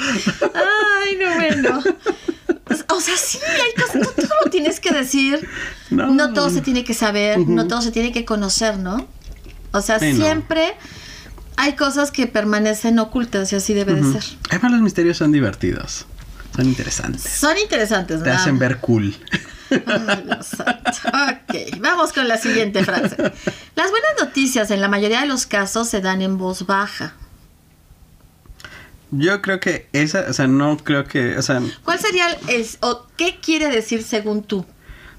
[0.54, 1.82] Ay, no, bueno.
[2.64, 5.48] Pues, O sea, sí, hay cosas, no todo lo tienes que decir.
[5.90, 6.08] No.
[6.08, 9.06] No, todo se tiene que saber, no todo se tiene que conocer, ¿no?
[9.72, 10.24] O sea, Sí, no.
[10.24, 10.74] siempre
[11.56, 14.22] hay cosas que permanecen ocultas y así debe de ser.
[14.50, 16.06] Además, los misterios son divertidos.
[16.54, 17.22] Son interesantes.
[17.22, 19.14] Son interesantes, Te hacen ver cool.
[19.70, 20.90] Ay, Dios santo.
[21.12, 23.16] Ok, vamos con la siguiente frase.
[23.76, 27.14] Las buenas noticias en la mayoría de los casos se dan en voz baja.
[29.10, 32.76] Yo creo que esa, o sea, no creo que, o sea, ¿Cuál sería el, es-
[32.82, 34.66] o qué quiere decir según tú?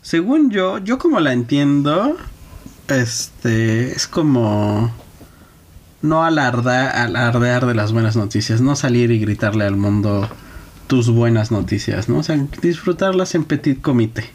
[0.02, 2.16] según yo, yo como la entiendo,
[2.88, 4.94] este, es como
[6.02, 10.30] no alardear de las buenas noticias, no salir y gritarle al mundo
[10.90, 12.18] tus buenas noticias, ¿no?
[12.20, 14.30] O sea, disfrutarlas en petit comité.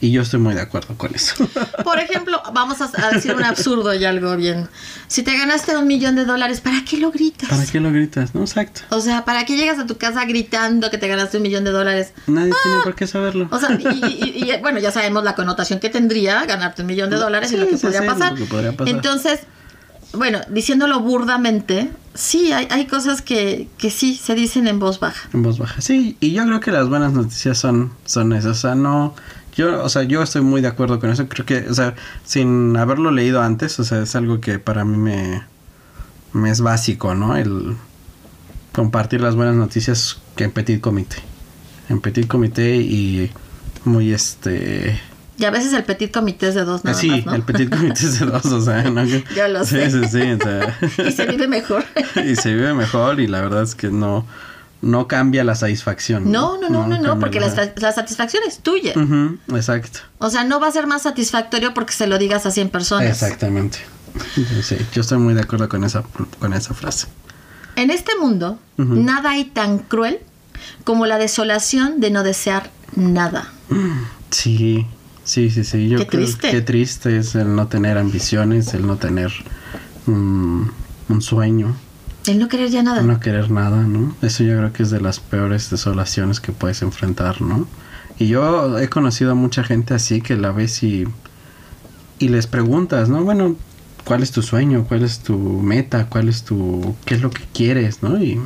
[0.00, 1.34] Y yo estoy muy de acuerdo con eso.
[1.84, 4.68] Por ejemplo, vamos a, a decir un absurdo y algo bien.
[5.08, 7.48] Si te ganaste un millón de dólares, ¿para qué lo gritas?
[7.48, 8.32] ¿Para qué lo gritas?
[8.32, 8.42] ¿No?
[8.42, 8.82] Exacto.
[8.90, 11.72] O sea, ¿para qué llegas a tu casa gritando que te ganaste un millón de
[11.72, 12.12] dólares?
[12.28, 13.48] Nadie tiene por qué saberlo.
[13.50, 17.10] O sea, y, y- y- bueno, ya sabemos la connotación que tendría ganarte un millón
[17.10, 18.32] de dólares y Sí, lo que sí, podría sí, pasar.
[18.32, 18.94] lo que podría pasar.
[18.94, 19.40] Entonces,
[20.12, 25.28] bueno, diciéndolo burdamente, sí, hay, hay cosas que, que sí se dicen en voz baja.
[25.32, 25.80] En voz baja.
[25.80, 28.58] Sí, y yo creo que las buenas noticias son, son esas.
[28.58, 29.14] O sea, no.
[29.54, 31.28] Yo, o sea, yo estoy muy de acuerdo con eso.
[31.28, 31.94] Creo que, o sea,
[32.24, 35.42] sin haberlo leído antes, o sea, es algo que para mí me,
[36.32, 37.36] me es básico, ¿no?
[37.36, 37.76] El
[38.72, 41.16] compartir las buenas noticias que en petit comité.
[41.88, 43.30] En petit comité y
[43.84, 45.00] muy este.
[45.38, 47.34] Y a veces el petit comité es de dos nada sí, más, ¿no?
[47.36, 49.04] el petit comité es de dos, o sea, ¿no?
[49.36, 49.90] Yo lo sí, sé.
[49.90, 50.78] Sí, sí, o sea.
[51.08, 51.84] y se vive mejor.
[52.24, 54.26] y se vive mejor y la verdad es que no
[54.80, 56.30] no cambia la satisfacción.
[56.30, 58.92] No, no, no, no, no, porque la, la- sa- la satisfacción es tuya.
[59.54, 60.00] Exacto.
[60.18, 63.08] O sea, no va a ser más satisfactorio porque se lo digas a 100 personas.
[63.08, 63.78] Exactamente.
[64.62, 66.02] Sí, yo estoy muy de acuerdo con esa
[66.38, 67.06] con esa frase.
[67.76, 70.18] En este mundo, nada hay tan cruel
[70.84, 73.52] como la desolación de no desear nada.
[74.30, 74.86] Sí,
[75.28, 75.88] sí, sí, sí.
[75.88, 76.50] Yo Qué creo triste.
[76.50, 79.32] Qué triste es el no tener ambiciones, el no tener
[80.06, 80.62] mm,
[81.10, 81.76] un sueño,
[82.26, 83.02] El no querer ya nada.
[83.02, 84.16] no querer nada, ¿no?
[84.22, 87.66] Eso yo creo que es de las peores desolaciones que puedes enfrentar, ¿no?
[88.18, 91.06] Y yo he conocido a mucha gente así que la ves y
[92.18, 93.22] y les preguntas, ¿no?
[93.22, 93.54] Bueno,
[94.04, 94.84] ¿cuál es tu sueño?
[94.88, 96.06] ¿Cuál es tu meta?
[96.08, 96.96] ¿Cuál es tu...
[97.04, 98.02] qué es lo que quieres?
[98.02, 98.20] ¿No?
[98.22, 98.40] Y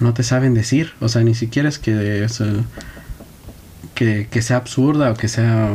[0.00, 0.92] no te saben decir.
[1.00, 2.26] O sea, ni siquiera es que,
[3.94, 5.70] que, que sea absurda o que sea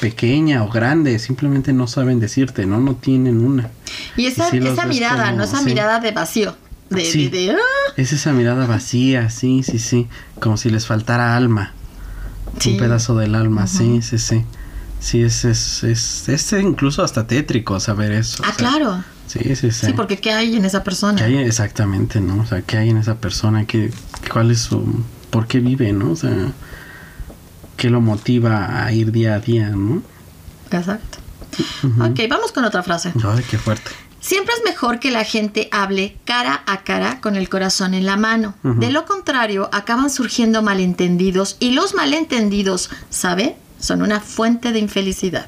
[0.00, 2.80] pequeña o grande, simplemente no saben decirte, ¿no?
[2.80, 3.70] No tienen una.
[4.16, 5.44] Y esa, esa mirada, ¿no?
[5.44, 6.56] Esa mirada de vacío.
[6.88, 7.92] De, de, ¡ah!
[7.96, 10.08] Es esa mirada vacía, sí, sí, sí.
[10.40, 11.72] Como si les faltara alma.
[12.66, 14.44] Un pedazo del alma, sí, sí, sí.
[14.98, 18.42] Sí, es, es, es, es, incluso hasta tétrico saber eso.
[18.44, 19.02] Ah, claro.
[19.26, 19.86] Sí, sí, sí.
[19.86, 21.16] Sí, porque ¿qué hay en esa persona?
[21.16, 22.42] ¿Qué hay exactamente, no?
[22.42, 23.64] O sea, ¿qué hay en esa persona?
[23.64, 23.90] ¿Qué,
[24.30, 25.02] ¿Cuál es su...
[25.30, 26.10] ¿Por qué vive, no?
[26.10, 26.52] O sea,
[27.80, 30.02] ¿qué lo motiva a ir día a día, no?
[30.70, 31.18] Exacto.
[31.98, 33.10] Ok, vamos con otra frase.
[33.24, 33.90] Ay, qué fuerte.
[34.20, 38.18] Siempre es mejor que la gente hable cara a cara con el corazón en la
[38.18, 38.54] mano.
[38.62, 43.56] De lo contrario, acaban surgiendo malentendidos y los malentendidos, ¿sabe?
[43.78, 45.46] Son una fuente de infelicidad.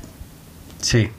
[0.81, 1.11] Sí.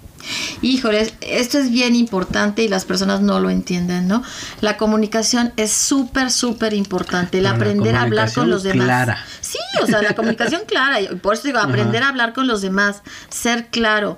[0.62, 4.23] Híjole, esto es bien importante y las personas no lo entienden, ¿no?
[4.62, 7.39] La comunicación es súper, súper importante.
[7.39, 8.86] El aprender a hablar con los demás.
[8.86, 9.25] Clara.
[9.41, 10.99] Sí, o sea, la comunicación clara.
[11.21, 14.17] Por eso digo, aprender a hablar con los demás, ser claro.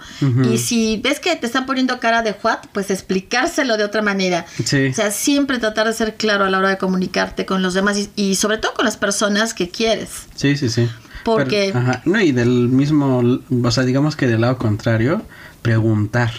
[0.52, 4.46] Y si ves que te están poniendo cara de what, pues explicárselo de otra manera.
[4.64, 4.88] Sí.
[4.88, 7.98] O sea, siempre tratar de ser claro a la hora de comunicarte con los demás
[7.98, 10.10] y, y sobre todo con las personas que quieres.
[10.36, 10.90] Sí, sí, sí.
[11.26, 11.72] Porque...
[11.74, 12.02] ajá.
[12.06, 15.24] No, y del mismo, o sea, digamos que del lado contrario,
[15.66, 16.32] preguntar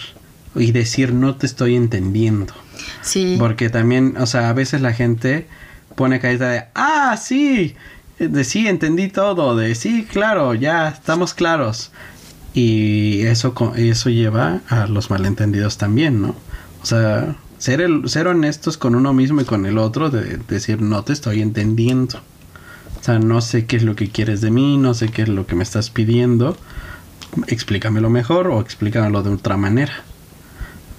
[0.55, 2.53] y decir no te estoy entendiendo.
[3.01, 3.35] Sí.
[3.37, 5.47] Porque también, o sea, a veces la gente
[5.95, 7.75] pone carita de, ah, sí,
[8.19, 11.91] de sí, entendí todo, de sí, claro, ya estamos claros.
[12.53, 16.29] Y eso, eso lleva a los malentendidos también, ¿no?
[16.81, 20.81] O sea, ser, el, ser honestos con uno mismo y con el otro, de decir
[20.81, 22.19] no te estoy entendiendo.
[22.97, 25.27] O sea, no sé qué es lo que quieres de mí, no sé qué es
[25.27, 26.55] lo que me estás pidiendo.
[27.47, 30.03] Explícamelo mejor o explícamelo de otra manera.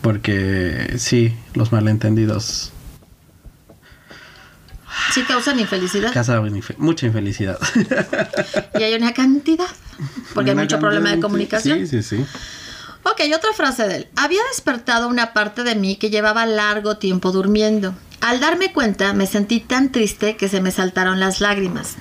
[0.01, 2.73] Porque sí, los malentendidos.
[5.13, 6.13] Sí causan infelicidad.
[6.13, 7.59] Causan mucha infelicidad.
[8.79, 9.67] y hay una cantidad.
[10.35, 11.79] Porque hay mucho problema de comunicación.
[11.81, 12.27] Sí, sí, sí.
[13.05, 14.09] Ok, otra frase de él.
[14.17, 17.95] Había despertado una parte de mí que llevaba largo tiempo durmiendo.
[18.21, 21.97] Al darme cuenta, me sentí tan triste que se me saltaron las lágrimas.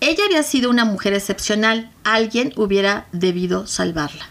[0.00, 1.90] Ella había sido una mujer excepcional.
[2.04, 4.28] Alguien hubiera debido salvarla.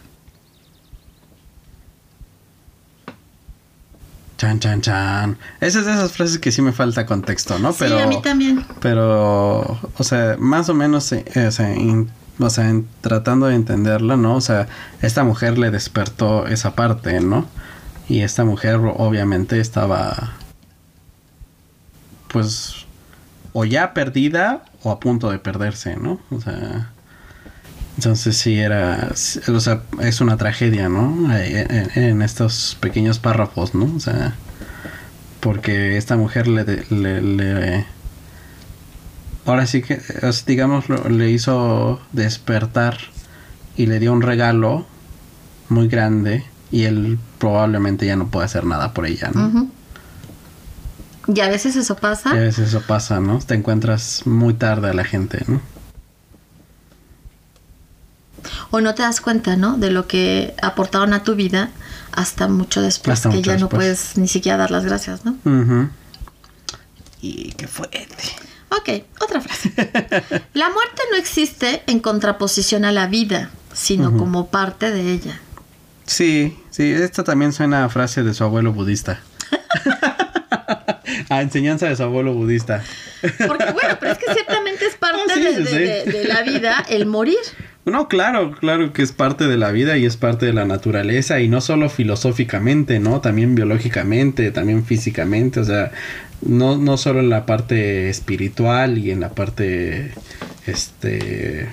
[4.37, 5.37] Chan, chan, chan.
[5.61, 7.71] Esa es de esas frases que sí me falta contexto, ¿no?
[7.71, 8.65] Pero, sí, a mí también.
[8.81, 9.61] Pero,
[9.97, 11.73] o sea, más o menos, eh, o sea,
[12.39, 14.35] o sea en, tratando de entenderla, ¿no?
[14.35, 14.67] O sea,
[15.01, 17.47] esta mujer le despertó esa parte, ¿no?
[18.09, 20.33] Y esta mujer obviamente estaba,
[22.27, 22.85] pues,
[23.53, 26.19] o ya perdida o a punto de perderse, ¿no?
[26.29, 26.89] O sea,
[27.95, 29.09] entonces sí era,
[29.47, 31.31] o sea, es una tragedia, ¿no?
[31.35, 33.93] En, estos pequeños párrafos, ¿no?
[33.95, 34.35] O sea,
[35.39, 37.85] porque esta mujer le, le,
[39.45, 40.01] ahora sí que,
[40.47, 42.97] digamos, le hizo despertar
[43.77, 44.85] y le dio un regalo
[45.69, 49.69] muy grande y él probablemente ya no puede hacer nada por ella, ¿no?
[51.27, 52.33] Y a veces eso pasa.
[52.33, 53.39] Y a veces eso pasa, ¿no?
[53.39, 55.61] Te encuentras muy tarde a la gente, ¿no?
[58.71, 59.77] O no te das cuenta, ¿no?
[59.77, 61.69] De lo que aportaron a tu vida
[62.11, 65.37] hasta mucho después, que ya no puedes ni siquiera dar las gracias, ¿no?
[67.21, 68.05] Y qué fuerte.
[68.69, 69.71] Ok, otra frase.
[70.53, 75.39] la muerte no existe en contraposición a la vida, sino como parte de ella.
[76.05, 79.21] Sí, sí, esta también suena a frase de su abuelo budista.
[81.29, 82.83] a enseñanza de su abuelo budista.
[83.21, 87.37] Porque bueno, pero es que ciertamente es parte ah, de, la vida el morir.
[87.85, 91.41] No, claro, claro que es parte de la vida y es parte de la naturaleza
[91.41, 93.19] y no solo filosóficamente, ¿no?
[93.19, 95.91] También biológicamente, también físicamente, o sea,
[96.41, 100.11] no, no solo en la parte espiritual y en la parte,
[100.65, 101.67] este,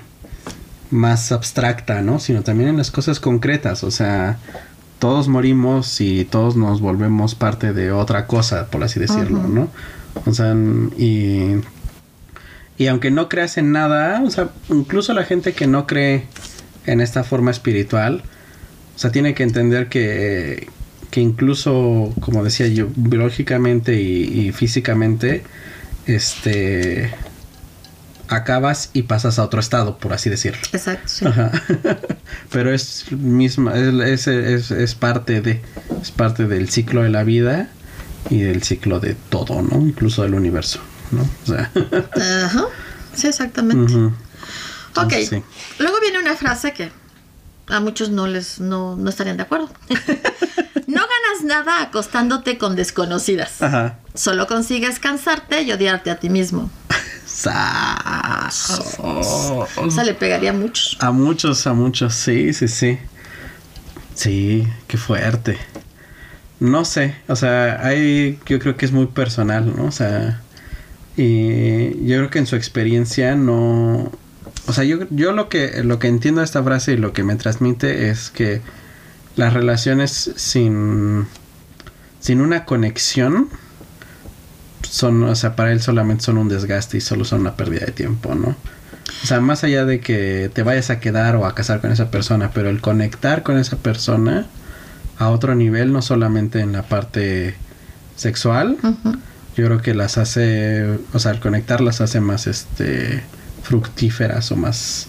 [0.91, 2.19] más abstracta, ¿no?
[2.19, 4.39] Sino también en las cosas concretas, o sea,
[5.01, 9.69] todos morimos y todos nos volvemos parte de otra cosa, por así decirlo, ¿no?
[10.27, 10.55] O sea,
[10.97, 11.57] y,
[12.77, 16.27] y aunque no creas en nada, o sea, incluso la gente que no cree
[16.87, 18.23] en esta forma espiritual,
[18.95, 20.69] o sea, tiene que entender que,
[21.11, 25.43] que incluso, como decía yo, biológicamente y, y físicamente,
[26.07, 27.11] este
[28.31, 30.61] acabas y pasas a otro estado, por así decirlo.
[30.73, 31.33] Exacto.
[32.51, 35.61] Pero es misma, es, es, es, parte de,
[36.01, 37.69] es parte del ciclo de la vida
[38.31, 39.81] y del ciclo de todo, ¿no?
[39.81, 41.23] Incluso del universo, ¿no?
[41.23, 41.71] O sea.
[42.45, 42.65] Ajá.
[43.15, 43.93] Sí, exactamente.
[43.93, 45.13] ok.
[45.79, 46.93] Luego viene una frase que
[47.67, 49.71] a muchos no les no, no estarían de acuerdo.
[50.87, 53.61] no ganas nada acostándote con desconocidas.
[53.61, 53.99] Ajá.
[54.15, 56.71] Solo consigues cansarte y odiarte a ti mismo.
[57.41, 58.99] Sas.
[59.87, 60.99] Eso le pegaría a muchos.
[61.01, 62.99] A muchos, a muchos, sí, sí, sí.
[64.15, 65.57] Sí, qué fuerte.
[66.59, 69.87] No sé, o sea, hay, yo creo que es muy personal, ¿no?
[69.87, 70.43] O sea,
[71.17, 74.13] y yo creo que en su experiencia no,
[74.67, 77.25] o sea, yo, yo lo que lo que entiendo de esta frase y lo que
[77.25, 78.61] me transmite es que
[79.37, 81.27] las relaciones sin
[82.21, 83.49] sin una conexión
[84.91, 87.93] son, o sea, para él solamente son un desgaste y solo son una pérdida de
[87.93, 88.57] tiempo, ¿no?
[89.23, 92.11] O sea, más allá de que te vayas a quedar o a casar con esa
[92.11, 94.47] persona, pero el conectar con esa persona
[95.19, 97.55] a otro nivel, no solamente en la parte
[98.17, 98.79] sexual,
[99.57, 103.23] yo creo que las hace, o sea, el conectar las hace más, este,
[103.63, 105.07] fructíferas o más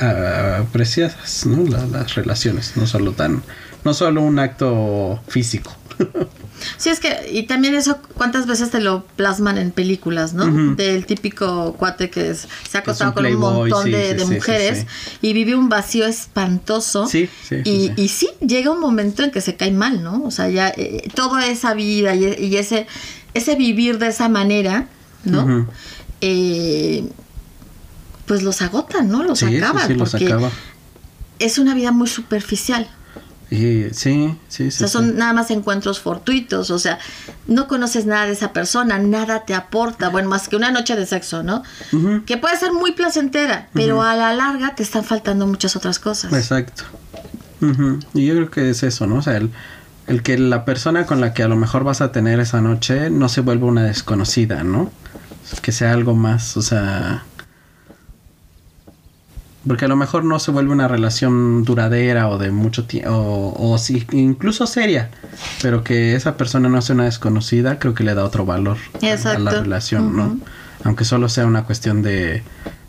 [0.00, 1.62] ah, preciadas, ¿no?
[1.68, 3.42] las relaciones, no solo tan,
[3.84, 5.72] no solo un acto físico.
[6.76, 10.74] Sí, es que, y también eso, ¿cuántas veces te lo plasman en películas, no?
[10.74, 14.86] Del típico cuate que se ha acostado con un montón de, mujeres
[15.20, 17.06] y vive un vacío espantoso.
[17.06, 17.56] Sí, sí.
[17.64, 20.22] Y, y, sí, llega un momento en que se cae mal, ¿no?
[20.24, 22.86] O sea, ya eh, toda esa vida y, ese,
[23.34, 24.88] ese vivir de esa manera,
[25.24, 25.66] ¿no?
[26.20, 27.04] eh,
[28.26, 29.22] pues los agotan, ¿no?
[29.22, 29.86] Los acaban.
[29.88, 30.50] Sí, los acaba.
[31.38, 32.88] Es una vida muy superficial.
[33.52, 34.66] Y, sí, sí, sí.
[34.68, 36.98] O sea, son nada más encuentros fortuitos, o sea,
[37.46, 41.04] no conoces nada de esa persona, nada te aporta, bueno, más que una noche de
[41.04, 41.62] sexo, ¿no?
[42.24, 46.32] Que puede ser muy placentera, pero a la larga te están faltando muchas otras cosas.
[46.32, 46.84] Exacto.
[48.14, 49.16] Y yo creo que es eso, ¿no?
[49.16, 49.50] O sea, el,
[50.06, 53.10] el que la persona con la que a lo mejor vas a tener esa noche
[53.10, 54.90] no se vuelva una desconocida, ¿no?
[55.60, 57.24] Que sea algo más, o sea,
[59.66, 63.72] porque a lo mejor no se vuelve una relación duradera o de mucho tiempo, o,
[63.72, 65.10] o sí, incluso seria,
[65.62, 69.38] pero que esa persona no sea una desconocida, creo que le da otro valor a
[69.38, 70.38] la relación, ¿no?
[70.84, 72.42] Aunque solo sea una cuestión de,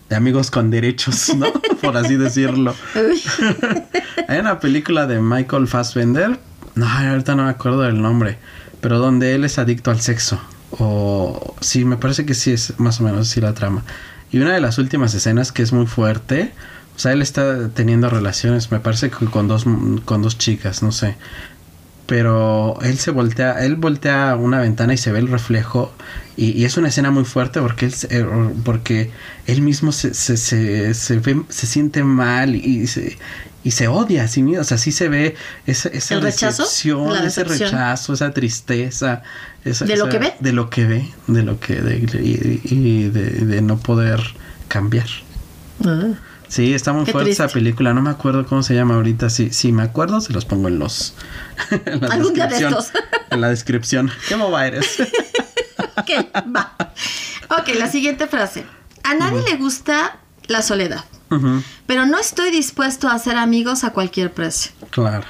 [0.10, 1.46] de amigos con derechos, ¿no?
[1.82, 2.74] Por así decirlo.
[4.28, 6.40] Hay una película de Michael Fassbender,
[6.74, 8.40] no, ahorita no me acuerdo del nombre,
[8.82, 10.42] pero donde él es adicto al sexo.
[10.80, 13.84] O sí, me parece que sí es más o menos así la trama
[14.34, 16.52] y una de las últimas escenas que es muy fuerte,
[16.96, 19.66] o sea, él está teniendo relaciones, me parece que con dos,
[20.06, 21.16] con dos chicas, no sé.
[22.08, 25.94] Pero él se voltea, él voltea una ventana y se ve el reflejo.
[26.36, 28.26] Y, es una escena muy fuerte porque él, eh,
[28.66, 29.12] porque
[29.46, 33.18] él mismo se, se, se, se, ve, se siente mal y se,
[33.64, 34.62] y se odia a sí mismo.
[34.62, 39.24] O sea, sí se ve esa, esa decepción, ese rechazo, esa tristeza.
[39.64, 40.34] ¿De lo que ve?
[40.40, 41.82] De lo que ve, de lo que.
[41.82, 44.22] De, y, de, no poder
[44.68, 45.08] cambiar.
[45.86, 46.14] Ah.
[46.48, 47.94] sí, está muy fuerte esa película.
[47.94, 49.30] No me acuerdo cómo se llama ahorita.
[49.30, 51.16] Si, sí, me acuerdo, se los pongo en los.
[51.86, 52.92] en la Algún día de estos.
[53.30, 54.12] en la descripción.
[54.28, 55.00] ¿Qué moba eres?
[55.98, 56.10] ok,
[56.56, 56.76] va.
[57.58, 58.66] Ok, la siguiente frase.
[59.04, 61.06] A nadie le gusta la soledad.
[61.86, 64.72] Pero no estoy dispuesto a hacer amigos a cualquier precio.
[64.90, 65.26] Claro.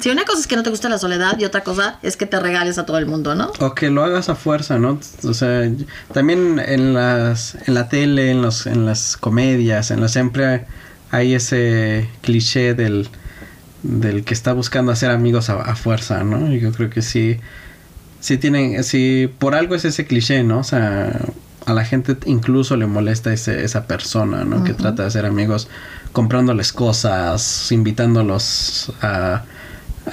[0.00, 2.26] Si una cosa es que no te gusta la soledad y otra cosa es que
[2.26, 3.52] te regales a todo el mundo, ¿no?
[3.60, 5.00] O que lo hagas a fuerza, ¿no?
[5.24, 5.70] O sea,
[6.12, 10.66] también en las en la tele, en los en las comedias, en la siempre
[11.10, 13.08] hay ese cliché del
[13.82, 16.52] del que está buscando hacer amigos a, a fuerza, ¿no?
[16.52, 17.38] Y yo creo que sí
[18.20, 20.58] sí tienen sí por algo es ese cliché, ¿no?
[20.58, 21.20] O sea,
[21.66, 24.62] a la gente incluso le molesta ese, esa persona, ¿no?
[24.62, 25.68] Que trata de hacer amigos
[26.12, 29.44] comprándoles cosas, invitándolos a,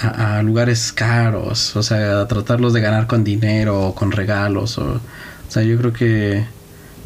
[0.01, 4.79] a, lugares caros, o sea, a tratarlos de ganar con dinero o con regalos.
[4.79, 4.99] O, o
[5.47, 6.45] sea, yo creo que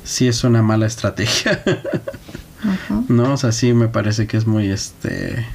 [0.05, 1.61] sí es una mala estrategia.
[3.09, 3.33] ¿No?
[3.33, 5.45] O sea, sí me parece que es muy, este,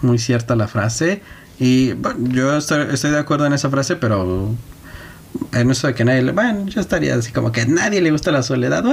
[0.00, 1.22] muy cierta la frase.
[1.58, 4.54] Y bueno, yo estoy, estoy de acuerdo en esa frase, pero
[5.52, 8.10] en eso de que nadie le, bueno, yo estaría así como que a nadie le
[8.10, 8.84] gusta la soledad.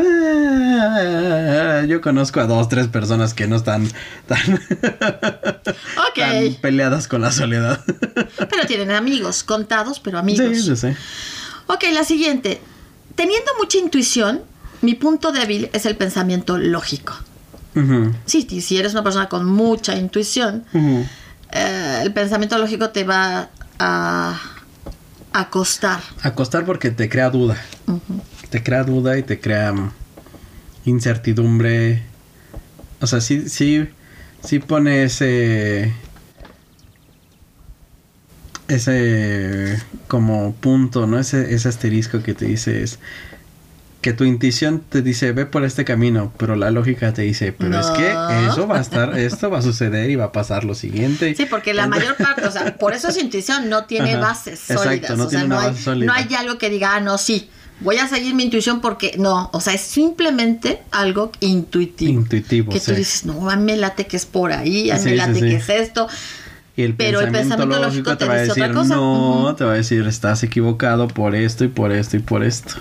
[1.87, 3.87] Yo conozco a dos, tres personas que no están
[4.27, 4.59] tan,
[6.61, 7.83] peleadas con la soledad.
[8.49, 10.57] pero tienen amigos, contados, pero amigos.
[10.57, 10.87] Sí, sí, sí.
[11.67, 12.61] Ok, la siguiente.
[13.15, 14.41] Teniendo mucha intuición,
[14.81, 17.13] mi punto débil es el pensamiento lógico.
[18.25, 24.37] Sí, si eres una persona con mucha intuición, eh, el pensamiento lógico te va a
[25.33, 26.01] Acostar.
[26.21, 27.57] Acostar porque te crea duda.
[28.49, 29.91] Te crea duda y te crea mm,
[30.85, 32.03] incertidumbre.
[32.99, 33.87] O sea, sí, sí,
[34.43, 35.93] sí pone ese.
[38.67, 41.19] Ese como punto, ¿no?
[41.19, 42.99] Ese, ese asterisco que te dice es.
[44.01, 47.79] Que tu intuición te dice ve por este camino, pero la lógica te dice, pero
[47.79, 48.09] es que
[48.47, 51.35] eso va a estar, esto va a suceder y va a pasar lo siguiente.
[51.35, 54.69] Sí, porque la mayor parte, o sea, por eso su intuición no tiene Ajá, bases
[54.69, 55.17] exacto, sólidas.
[55.17, 56.05] no o sea, tiene una no hay, base sólida.
[56.05, 57.49] no hay algo que diga, ah, no, sí,
[57.81, 59.49] voy a seguir mi intuición porque no.
[59.53, 62.11] O sea, es simplemente algo intuitivo.
[62.21, 62.95] Intuitivo, Que tú sí.
[62.95, 65.17] dices, no, a mí me late que es por ahí, a mí Sí, me sí,
[65.17, 65.39] late sí.
[65.41, 66.07] que es esto.
[66.75, 68.95] Y el Pero el pensamiento, pensamiento lógico lógico te te va a decir, otra cosa.
[68.95, 72.75] no, te va a decir, estás equivocado por esto y por esto y por esto.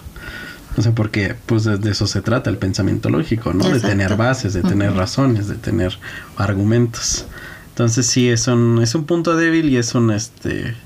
[0.78, 3.68] O sea, porque pues de de eso se trata el pensamiento lógico, ¿no?
[3.68, 5.98] De tener bases, de tener razones, de tener
[6.36, 7.24] argumentos.
[7.70, 10.76] Entonces sí, es un, es un punto débil y es un, este,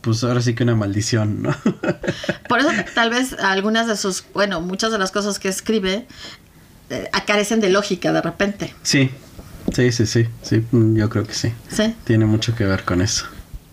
[0.00, 1.54] pues ahora sí que una maldición, ¿no?
[2.48, 6.06] Por eso tal vez algunas de sus, bueno, muchas de las cosas que escribe
[6.88, 8.74] eh, carecen de lógica de repente.
[8.82, 9.10] sí,
[9.74, 11.52] sí, sí, sí, sí, yo creo que sí.
[11.68, 11.94] ¿sí?
[12.04, 13.26] Tiene mucho que ver con eso.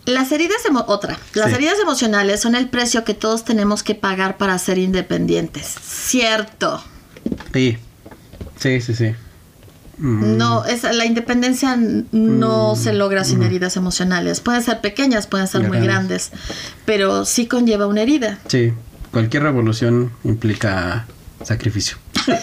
[0.05, 1.55] Las heridas, otra, las Sí.
[1.55, 5.65] heridas emocionales son el precio que todos tenemos que pagar para ser independientes.
[5.83, 6.83] Cierto.
[7.53, 7.77] Sí,
[8.59, 9.15] sí, sí, sí.
[9.97, 11.75] Mm, No, es, la independencia
[12.11, 14.41] no se logra sin heridas emocionales.
[14.41, 16.29] Pueden ser pequeñas, pueden ser muy Grandes.
[16.31, 16.51] grandes,
[16.85, 18.37] pero sí conlleva una herida.
[18.47, 18.73] Sí,
[19.11, 21.07] cualquier revolución implica
[21.43, 21.97] sacrificio.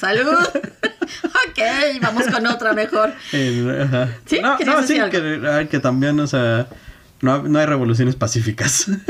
[0.00, 0.38] ¡Salud!
[1.24, 3.12] ok, vamos con otra mejor.
[3.32, 4.08] Eh, ajá.
[4.26, 4.40] ¿Sí?
[4.42, 6.66] No, ¿Querías no, sí, que, que también, o sea,
[7.20, 8.86] no, no hay revoluciones pacíficas.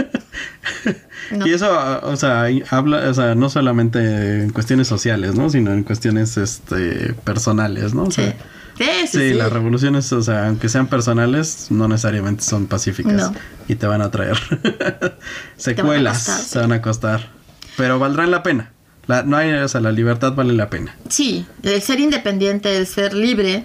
[1.30, 1.46] No.
[1.46, 1.70] Y eso,
[2.02, 5.48] o sea, habla, o sea, no solamente en cuestiones sociales, ¿no?
[5.48, 8.02] Sino en cuestiones, este, personales, ¿no?
[8.02, 8.22] O Sí.
[8.22, 8.34] sea,
[8.76, 9.34] Sí, sí, sí, sí.
[9.34, 13.30] las revoluciones, o sea, aunque sean personales, no necesariamente son pacíficas.
[13.30, 13.34] No.
[13.68, 14.36] Y te van a traer
[15.56, 17.28] secuelas, te van a costar.
[17.76, 18.72] Pero valdrán la pena.
[19.06, 20.94] La, no hay, o sea, la libertad vale la pena.
[21.08, 23.64] Sí, el ser independiente, el ser libre,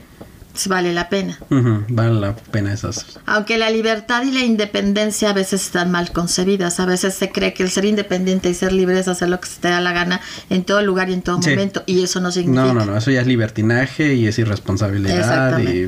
[0.52, 1.38] pues, vale la pena.
[1.50, 3.20] Vale la pena esas.
[3.28, 7.54] Aunque la libertad y la independencia a veces están mal concebidas, a veces se cree
[7.54, 9.92] que el ser independiente y ser libre es hacer lo que se te da la
[9.92, 10.20] gana
[10.50, 11.52] en todo lugar y en todo Sí.
[11.52, 12.66] momento, y eso no significa.
[12.66, 15.86] No, no, no, eso ya es libertinaje y es irresponsabilidad y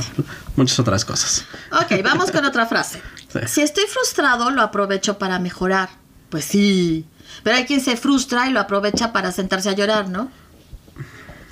[0.55, 1.45] muchas otras cosas.
[1.71, 3.01] Ok, vamos con otra frase.
[3.29, 3.39] Sí.
[3.45, 5.89] Si estoy frustrado, lo aprovecho para mejorar.
[6.29, 7.05] Pues sí.
[7.43, 10.29] Pero hay quien se frustra y lo aprovecha para sentarse a llorar, ¿no?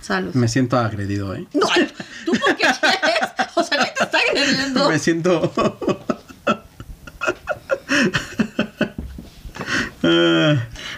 [0.02, 0.34] Salud.
[0.34, 1.46] Me siento agredido, ¿eh?
[1.54, 1.68] No,
[2.26, 2.80] ¿tú por qué quieres?
[3.56, 4.90] O sea, ¿qué te está agrediendo?
[4.90, 5.54] Me siento...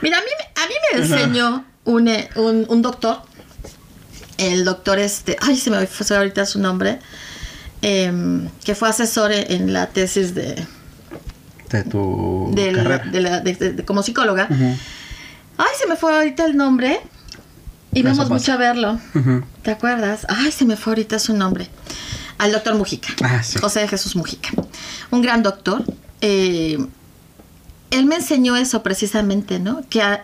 [0.01, 3.21] Mira, a mí, me- a mí me enseñó un, eh, un, un doctor,
[4.37, 6.99] el doctor este, ay, se me fue ahorita su nombre,
[7.81, 10.65] em, que fue asesor en la tesis de,
[11.69, 12.97] de tu de, carrera.
[13.05, 14.47] de la- de- de- de- como psicóloga.
[14.49, 16.99] Ay, se me fue ahorita el nombre.
[17.93, 18.99] Y vamos mucho a verlo.
[19.63, 20.25] ¿Te acuerdas?
[20.29, 21.67] Ay, se me fue ahorita su nombre.
[22.37, 23.09] Al doctor Mujica.
[23.23, 23.59] Ah, sí.
[23.59, 24.49] José de Jesús Mujica.
[25.11, 25.83] Un gran doctor.
[26.21, 26.77] Eh,
[27.91, 29.81] él me enseñó eso precisamente, ¿no?
[29.89, 30.23] Que a-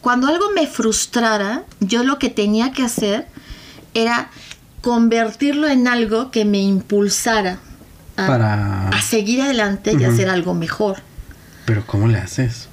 [0.00, 3.26] cuando algo me frustrara, yo lo que tenía que hacer
[3.94, 4.30] era
[4.82, 7.58] convertirlo en algo que me impulsara
[8.18, 8.88] a, Para...
[8.88, 10.96] a seguir adelante y hacer algo mejor.
[11.64, 12.68] Pero ¿cómo le haces?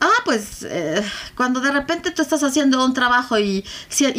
[0.00, 1.02] Ah, pues eh,
[1.36, 3.64] cuando de repente tú estás haciendo un trabajo y,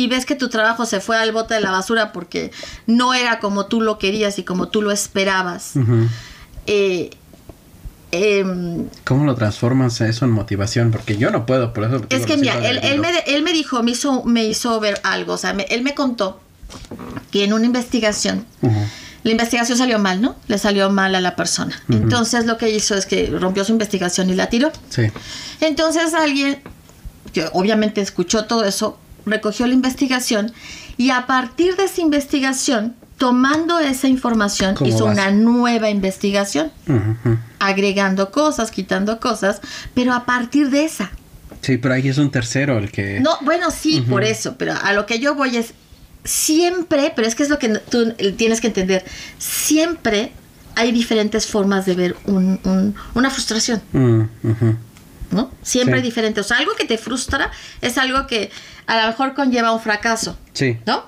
[0.09, 2.51] ves que tu trabajo se fue al bote de la basura porque
[2.87, 5.73] no era como tú lo querías y como tú lo esperabas,
[6.65, 7.11] eh,
[8.11, 10.91] em, ¿Cómo lo transformas eso en motivación?
[10.91, 12.01] Porque yo no puedo, por eso...
[12.09, 15.33] es que mira, él, él me, él me dijo, me hizo, me hizo ver algo,
[15.33, 16.39] o sea, me- él me contó
[17.31, 18.45] que en una investigación.
[19.23, 20.35] La investigación salió mal, ¿no?
[20.47, 21.81] Le salió mal a la persona.
[21.89, 24.71] Entonces lo que hizo es que rompió su investigación y la tiró.
[24.89, 25.03] Sí.
[25.59, 26.59] Entonces alguien,
[27.33, 30.53] que obviamente escuchó todo eso, recogió la investigación
[30.97, 36.71] y a partir de esa investigación, tomando esa información, hizo una nueva investigación,
[37.59, 39.61] agregando cosas, quitando cosas,
[39.93, 41.11] pero a partir de esa.
[41.61, 43.19] Sí, pero ahí es un tercero el que...
[43.19, 45.73] No, bueno, sí, por eso, pero a lo que yo voy es
[46.27, 49.03] siempre, pero es que es lo que tú tienes que entender,
[49.37, 50.31] siempre
[50.75, 53.81] hay diferentes formas de ver un- un- una frustración.
[53.93, 54.21] Mm.
[55.31, 55.51] ¿no?
[55.61, 55.99] Siempre Sí.
[55.99, 56.39] es diferente.
[56.39, 57.51] O sea, algo que te frustra
[57.81, 58.49] es algo que
[58.85, 60.77] a lo mejor conlleva un fracaso, Sí.
[60.85, 61.03] ¿no?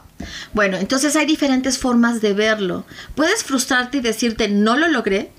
[0.53, 2.85] Bueno, entonces hay diferentes formas de verlo.
[3.15, 5.31] Puedes frustrarte y decirte, no lo logré,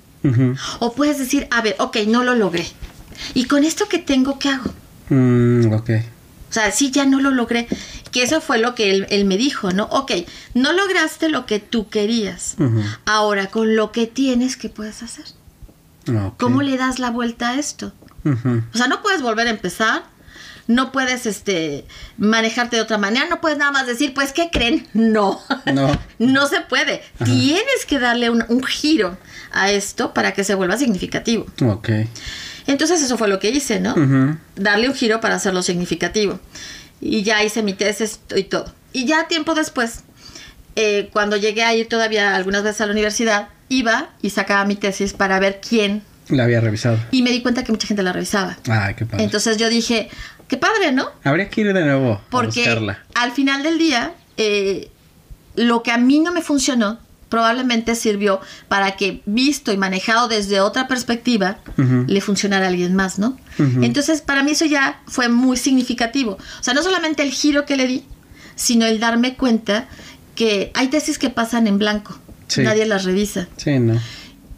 [0.78, 2.66] o puedes decir, a ver, ok, no lo logré.
[3.34, 4.72] ¿Y con esto que tengo, qué hago?
[5.10, 5.90] Mm, ok.
[6.48, 7.68] O sea, sí, ya no lo logré.
[8.10, 9.84] Que eso fue lo que él, él me dijo, ¿no?
[9.84, 10.12] Ok,
[10.54, 12.56] no lograste lo que tú querías.
[13.06, 15.26] Ahora, con lo que tienes, ¿qué puedes hacer?
[16.08, 16.34] Ok.
[16.38, 17.92] ¿Cómo le das la vuelta a esto?
[18.24, 20.02] O sea, no puedes volver a empezar,
[20.66, 21.84] no puedes este
[22.18, 24.86] manejarte de otra manera, no puedes nada más decir, pues, ¿qué creen?
[24.92, 25.40] No.
[25.72, 25.98] No.
[26.18, 27.02] no se puede.
[27.18, 27.24] Ajá.
[27.24, 29.16] Tienes que darle un, un giro
[29.52, 31.46] a esto para que se vuelva significativo.
[31.64, 31.90] Ok.
[32.66, 33.94] Entonces eso fue lo que hice, ¿no?
[34.54, 36.38] Darle un giro para hacerlo significativo.
[37.00, 38.72] Y ya hice mi tesis y todo.
[38.92, 40.00] Y ya tiempo después,
[40.76, 44.74] eh, cuando llegué a ir todavía algunas veces a la universidad, iba y sacaba mi
[44.76, 46.02] tesis para ver quién.
[46.28, 46.98] La había revisado.
[47.10, 48.58] Y me di cuenta que mucha gente la revisaba.
[48.68, 49.24] Ah, qué padre.
[49.24, 50.08] Entonces yo dije,
[50.48, 51.10] qué padre, ¿no?
[51.24, 53.02] Habría que ir de nuevo a Porque buscarla.
[53.14, 54.90] al final del día, eh,
[55.56, 56.98] lo que a mí no me funcionó
[57.30, 61.58] probablemente sirvió para que, visto y manejado desde otra perspectiva,
[62.06, 63.38] le funcionara a alguien más, ¿no?
[63.58, 66.32] Entonces, para mí eso ya fue muy significativo.
[66.32, 68.04] O sea, no solamente el giro que le di,
[68.56, 69.86] sino el darme cuenta
[70.34, 72.18] que hay tesis que pasan en blanco.
[72.48, 72.62] Sí.
[72.62, 73.48] Nadie las revisa.
[73.56, 73.98] Sí, ¿no?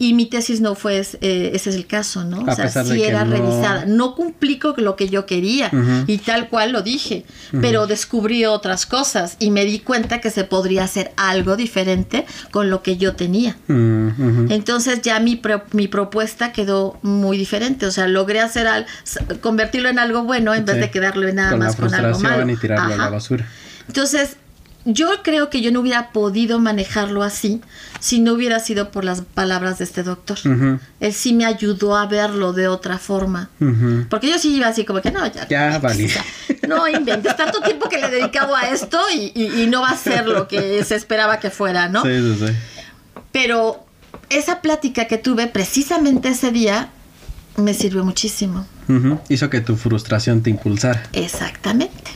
[0.04, 2.38] Y mi tesis no fue, eh, ese es el caso, ¿no?
[2.48, 3.84] A o sea, pesar de sí que era no- revisada.
[3.86, 5.70] No cumplí con lo que yo quería
[6.08, 7.24] y tal cual lo dije,
[7.60, 12.68] pero descubrí otras cosas y me di cuenta que se podría hacer algo diferente con
[12.68, 13.56] lo que yo tenía.
[14.48, 18.86] Entonces ya mi, pro- mi propuesta quedó muy diferente, o sea, logré hacer al,
[19.40, 22.50] convertirlo en algo bueno en vez de quedarlo en nada con más con algo malo.
[22.50, 23.46] y tirarlo a la basura.
[23.86, 24.36] Entonces,
[24.84, 27.60] yo creo que yo no hubiera podido manejarlo así
[28.00, 30.38] si no hubiera sido por las palabras de este doctor.
[31.00, 33.48] Él sí me ayudó a verlo de otra forma.
[34.08, 35.46] Porque yo sí iba así como que no, ya.
[35.48, 36.08] Ya valí.
[36.66, 39.90] No inventes tanto tiempo que le he dedicado a esto y, y- y no va
[39.90, 42.02] a ser lo que se esperaba que fuera, ¿no?
[42.02, 42.52] Sí, sí, sí.
[43.30, 43.84] Pero
[44.30, 46.88] esa plática que tuve precisamente ese día
[47.56, 48.66] me sirvió muchísimo.
[49.30, 51.02] Hizo que tu frustración te impulsara.
[51.12, 52.10] Exactamente.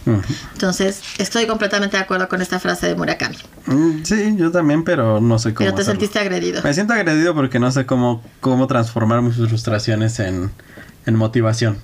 [0.52, 3.36] Entonces, estoy completamente de acuerdo con esta frase de Murakami.
[3.66, 5.64] Mm, Sí, yo también, pero no sé cómo.
[5.64, 6.00] Pero te hacerlo.
[6.00, 6.62] sentiste agredido.
[6.62, 10.50] Me siento agredido porque no sé cómo, cómo transformar mis frustraciones en,
[11.06, 11.78] en motivación.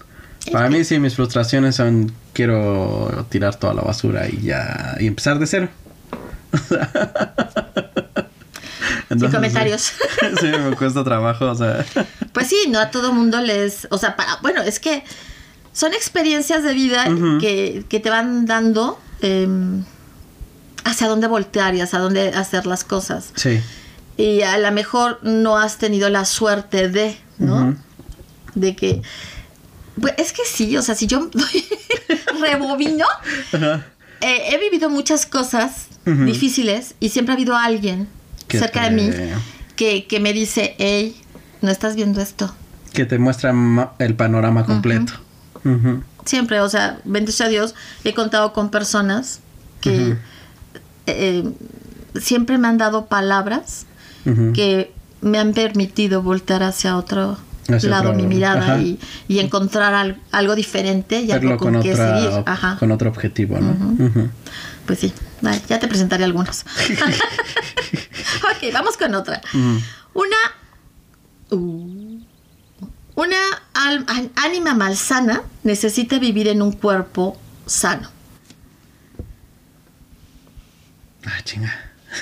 [0.53, 5.39] Para mí sí, mis frustraciones son quiero tirar toda la basura y ya y empezar
[5.39, 5.69] de cero.
[9.19, 9.83] Sin comentarios.
[9.83, 11.85] Sí, sí, me cuesta trabajo, o sea.
[12.33, 15.05] Pues sí, no a todo mundo les, o sea, para, bueno, es que
[15.73, 17.05] son experiencias de vida
[17.41, 19.85] que, que te van dando em,
[20.85, 23.33] hacia dónde voltear y hacia dónde hacer las cosas.
[23.35, 23.61] Sí.
[24.17, 27.77] Y a lo mejor no has tenido la suerte de, ¿no?
[28.55, 29.03] De que,
[29.99, 31.31] pues es que sí, o sea, si yo
[32.41, 33.07] rebobino,
[34.21, 38.09] eh, he vivido muchas cosas difíciles y siempre ha habido alguien
[38.59, 39.11] Cerca de mí
[39.77, 41.17] que, que me dice, hey,
[41.61, 42.55] no estás viendo esto.
[42.93, 43.55] Que te muestra
[43.99, 45.13] el panorama completo.
[46.25, 47.75] Siempre, o sea, bendito a Dios,
[48.05, 49.41] he contado con personas
[49.81, 50.17] que Ujú.
[51.07, 51.53] eh,
[52.21, 53.87] siempre me han dado palabras
[54.55, 57.37] que me han permitido voltear hacia otro
[57.69, 58.99] Hacia lado otro- mi mirada y,
[59.29, 62.31] y encontrar al- algo diferente y Verlo algo con, con, qué seguir.
[62.47, 62.77] Ajá.
[62.79, 63.75] con otro objetivo, ¿no?
[64.87, 65.13] Pues sí,
[65.69, 66.63] ya te presentaré algunos.
[68.43, 69.41] ok, vamos con otra.
[69.55, 69.81] Ujú.
[70.15, 70.37] Una.
[71.51, 72.19] uh,
[73.15, 73.37] una
[73.75, 78.11] al- ánima malsana necesita vivir en un cuerpo sano.
[81.25, 81.73] Ah, chinga.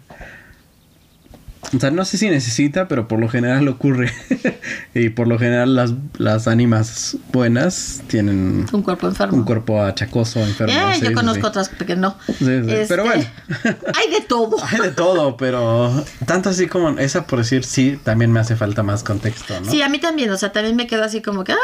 [1.76, 4.12] o sea, no sé si necesita, pero por lo general ocurre.
[4.94, 9.38] y por lo general las, las ánimas buenas tienen Un cuerpo enfermo.
[9.38, 10.74] un cuerpo achacoso, enfermo.
[10.74, 11.48] Eh, sí, yo conozco sí.
[11.48, 12.18] otras que no.
[12.28, 13.24] Sí, pero bueno.
[13.96, 14.58] hay de todo.
[14.70, 18.84] Hay de todo, pero tanto así como esa por decir sí, también me hace falta
[18.84, 19.70] más contexto, ¿no?
[19.70, 21.56] Sí, a mí también, o sea, también me quedo así como que, ah,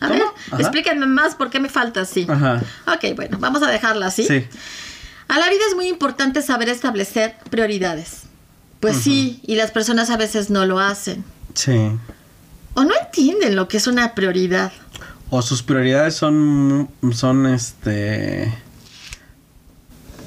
[0.00, 0.18] a ¿Cómo?
[0.18, 0.60] ver, Ajá.
[0.60, 2.26] explíquenme más por qué me falta así.
[2.28, 2.62] Ajá.
[2.86, 4.24] Ok, bueno, vamos a dejarla así.
[4.26, 4.44] Sí.
[5.28, 8.24] A la vida es muy importante saber establecer prioridades.
[8.92, 11.24] Pues sí, y las personas a veces no lo hacen.
[11.54, 11.90] Sí.
[12.74, 14.72] O no entienden lo que es una prioridad.
[15.30, 18.52] O sus prioridades son, son este,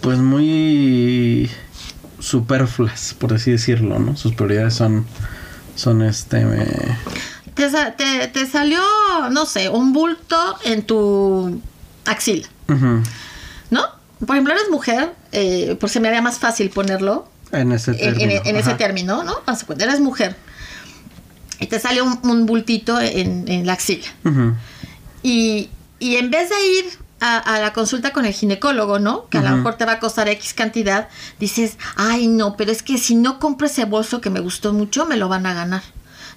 [0.01, 1.49] pues muy
[2.19, 4.15] superfluas, por así decirlo, ¿no?
[4.17, 5.05] Sus prioridades son,
[5.75, 6.45] son este,
[7.53, 8.81] Te, te- te salió,
[9.31, 11.61] no sé, un bulto en tu
[12.05, 12.47] axila,
[13.69, 13.81] ¿no?
[14.25, 18.31] Por ejemplo, eres mujer, eh, por si me haría más fácil ponerlo en ese término.
[18.41, 19.35] en- en ese término, ¿no?
[19.45, 20.35] Haz cuenta, eres mujer
[21.59, 24.05] y te sale un, un bultito en, en la axila.
[25.23, 25.69] Y,
[25.99, 26.85] y en vez de ir
[27.19, 29.27] a, a la consulta con el ginecólogo, ¿no?
[29.29, 31.07] Que a lo mejor te va a costar X cantidad,
[31.39, 35.05] dices, ay, no, pero es que si no compro ese bolso que me gustó mucho,
[35.07, 35.81] me lo van a ganar.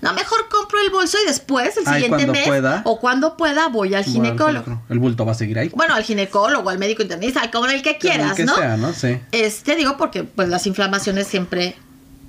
[0.03, 2.82] No, mejor compro el bolso y después, el Ay, siguiente cuando mes, pueda.
[2.86, 4.82] o cuando pueda, voy al Bueno, ginecólogo.
[4.88, 5.68] El bulto va a seguir ahí.
[5.74, 8.57] Bueno, al ginecólogo, al médico internista, con el que quieras, El que ¿no?
[8.57, 8.92] sea, ¿no?
[8.94, 9.18] Sí.
[9.32, 11.76] Este digo porque pues las inflamaciones siempre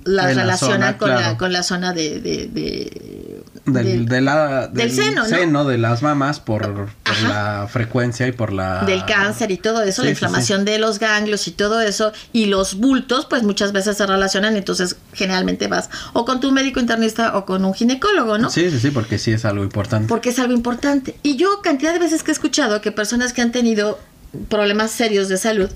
[0.04, 3.31] las la relacionan zona, con, la, con la zona de, de- de-
[3.64, 5.64] del, de la- del seno, ¿no?
[5.64, 8.84] de las mamas por, por la frecuencia y por la...
[8.84, 10.24] del cáncer y todo eso, Sí, la sí, sí.
[10.24, 14.56] inflamación de los ganglios y todo eso, y los bultos, pues muchas veces se relacionan,
[14.56, 18.50] entonces generalmente vas o con tu médico internista o con un ginecólogo, ¿no?
[18.50, 20.08] Sí, sí, sí, porque sí es algo importante.
[20.08, 21.16] Porque es algo importante.
[21.22, 24.00] Y yo cantidad de veces que he escuchado que personas que han tenido
[24.48, 25.70] problemas serios de salud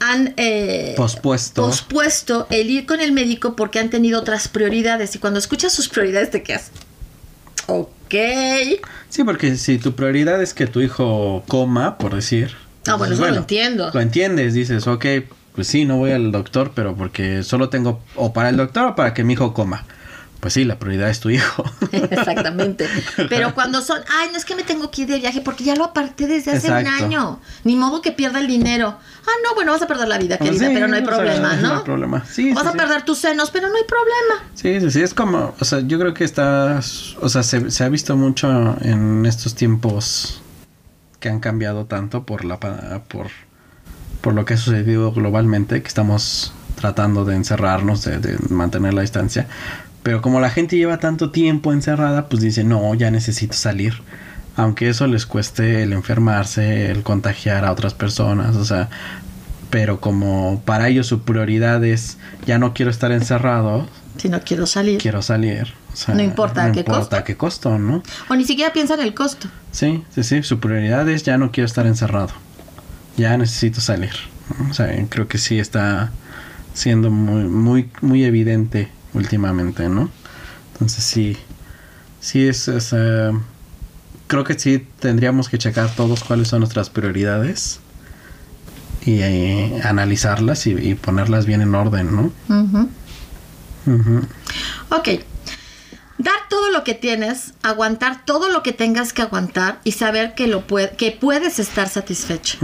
[0.00, 1.62] han eh, Pospuesto.
[1.66, 5.14] pospuesto el ir con el médico porque han tenido otras prioridades.
[5.14, 6.70] Y cuando escuchas sus prioridades te quedas,
[7.66, 8.14] ok.
[9.08, 12.52] Sí, porque si tu prioridad es que tu hijo coma, por decir.
[12.86, 13.90] Ah, bueno, dices, eso lo entiendo.
[13.92, 15.06] Lo entiendes, dices, ok,
[15.54, 18.94] pues sí, no voy al doctor, pero porque solo tengo o para el doctor o
[18.94, 19.86] para que mi hijo coma.
[20.44, 21.64] Pues sí, la prioridad es tu hijo.
[21.90, 22.86] Exactamente.
[23.30, 25.74] Pero cuando son, ay, no es que me tengo que ir de viaje porque ya
[25.74, 27.40] lo aparté desde hace un año.
[27.64, 28.88] Ni modo que pierda el dinero.
[29.22, 31.56] Ah, no, bueno, vas a perder la vida, Pues querida, sí, pero no hay problema,
[31.56, 31.68] ¿no?
[31.68, 32.26] No hay problema.
[32.30, 34.50] Sí, vas sí, a perder tus senos, pero no hay problema.
[34.52, 36.78] Sí, sí, sí, es como, o sea, yo creo que está,
[37.22, 40.42] o sea, se, se ha visto mucho en estos tiempos
[41.20, 43.28] que han cambiado tanto por la, por,
[44.20, 49.00] por lo que ha sucedido globalmente, que estamos tratando de encerrarnos, de, de mantener la
[49.00, 49.46] distancia.
[50.04, 53.94] Pero como la gente lleva tanto tiempo encerrada, pues dice, no, ya necesito salir.
[54.54, 58.88] Aunque eso les cueste el enfermarse, el contagiar a otras personas, o sea,
[59.70, 64.66] pero como para ellos su prioridad es, ya no quiero estar encerrado, Si no quiero
[64.66, 65.00] salir.
[65.00, 65.72] quiero salir.
[65.92, 67.16] O sea, No importa a qué importa costo.
[67.16, 68.02] a qué costo, ¿no?
[68.28, 69.48] O ni siquiera piensa en el costo.
[69.72, 70.42] Sí, sí, sí.
[70.44, 72.30] Su prioridad es ya no quiero estar encerrado.
[73.16, 74.12] Ya necesito salir.
[74.70, 76.12] O sea, creo que sí está
[76.74, 80.10] siendo muy, muy, muy evidente últimamente, ¿no?
[80.72, 81.36] Entonces sí,
[82.20, 82.94] sí es, es,
[84.26, 87.80] creo que sí tendríamos que checar todos cuáles son nuestras prioridades
[89.04, 92.32] y eh, analizarlas y, y ponerlas bien en orden, ¿no?
[92.48, 92.88] Ujú.
[93.86, 94.26] Ujú.
[94.90, 95.08] Ok.
[96.16, 100.46] Dar todo lo que tienes, aguantar todo lo que tengas que aguantar y saber que,
[100.46, 102.58] lo que puedes estar satisfecho.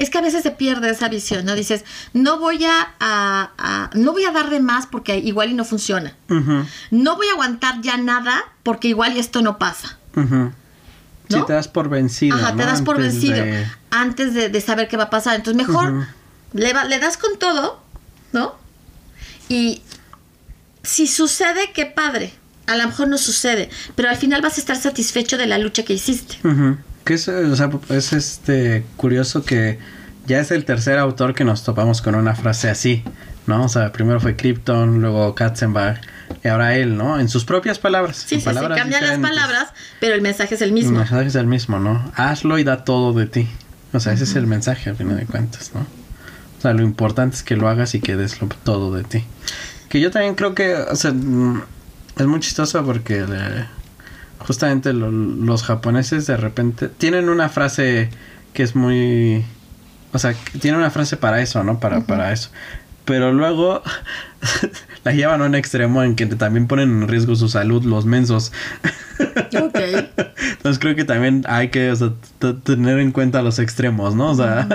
[0.00, 1.54] Es que a veces se pierde esa visión, ¿no?
[1.54, 5.54] Dices, no voy a, a- a- no voy a dar de más porque igual y
[5.54, 6.14] no funciona.
[6.90, 9.98] No voy a aguantar ya nada porque igual y esto no pasa.
[10.16, 10.52] Ujú.
[11.28, 11.44] Sí, ¿No?
[11.44, 12.36] te das por vencido.
[12.36, 15.36] Ajá, te das por Antes vencido de- antes de, de saber qué va a pasar.
[15.36, 16.06] Entonces mejor
[16.54, 17.80] le, va- le das con todo,
[18.32, 18.54] ¿no?
[19.48, 19.82] Y
[20.82, 22.32] si sucede, qué padre.
[22.66, 25.84] A lo mejor no sucede, pero al final vas a estar satisfecho de la lucha
[25.84, 26.38] que hiciste.
[26.46, 26.76] Ujú.
[27.04, 29.78] Que es, o sea, es este curioso que
[30.26, 33.02] ya es el tercer autor que nos topamos con una frase así,
[33.46, 33.64] ¿no?
[33.64, 35.98] O sea, primero fue Krypton, luego Katzenbach
[36.44, 37.18] y ahora él, ¿no?
[37.18, 38.16] En sus propias palabras.
[38.18, 40.98] Sí, sí, sí, palabras cambian las palabras, pero el mensaje es el El mismo.
[40.98, 42.12] mensaje es el mismo, ¿no?
[42.14, 43.48] Hazlo y da todo de ti.
[43.92, 45.80] O sea, ese es el mensaje al final de cuentas, ¿no?
[45.80, 49.24] O sea, lo importante es que lo hagas y que des lo- todo de ti.
[49.88, 51.62] Que yo también creo que, o sea, mm,
[52.18, 53.66] es muy chistoso porque le-
[54.46, 58.08] justamente lo- los japoneses de repente tienen una frase
[58.52, 59.44] que es muy...
[60.12, 61.78] O sea, tiene una frase para eso, ¿no?
[61.78, 62.50] Para, para eso.
[63.04, 63.82] Pero luego
[65.04, 68.52] la llevan a un extremo en que también ponen en riesgo su salud los mensos.
[69.18, 69.78] Ok.
[70.52, 74.30] Entonces creo que también hay que o sea, t- tener en cuenta los extremos, ¿no?
[74.30, 74.66] O sea,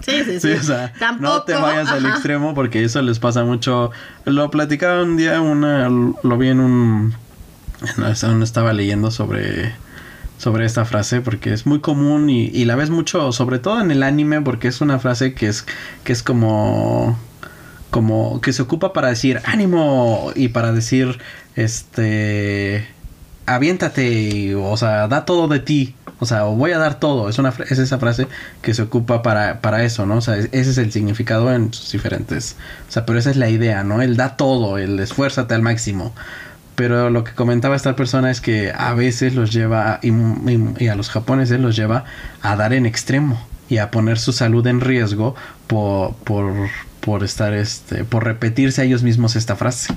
[0.00, 0.40] Sí, sí, sí.
[0.40, 3.90] sí, o sea, Tampoco, no te vayas al extremo porque eso les pasa mucho.
[4.24, 7.14] Lo platicaba un día, una, lo vi en un,
[7.98, 9.72] una- estaba leyendo sobre
[10.38, 14.02] sobre esta frase porque es muy común y, la ves mucho, sobre todo en el
[14.02, 15.64] anime, porque es una frase que es
[16.04, 17.18] que es como
[17.90, 21.18] como que se ocupa para decir ánimo y para decir
[21.54, 22.86] este
[23.46, 27.54] aviéntate, o sea, da todo de ti, o sea, voy a dar todo, es una
[27.70, 28.26] es esa frase
[28.60, 30.16] que se ocupa para, para eso, ¿no?
[30.16, 32.56] O sea, es- ese es el significado en sus diferentes,
[32.88, 34.02] o sea, pero esa es la idea, ¿no?
[34.02, 36.12] El da todo, el esfuérzate al máximo.
[36.76, 40.88] Pero lo que comentaba esta persona es que a veces los lleva, y, y- y
[40.88, 42.04] a los japoneses los lleva
[42.42, 45.34] a dar en extremo y a poner su salud en riesgo
[45.66, 46.52] por, por,
[47.00, 49.94] por estar, este, por repetirse a ellos mismos esta frase.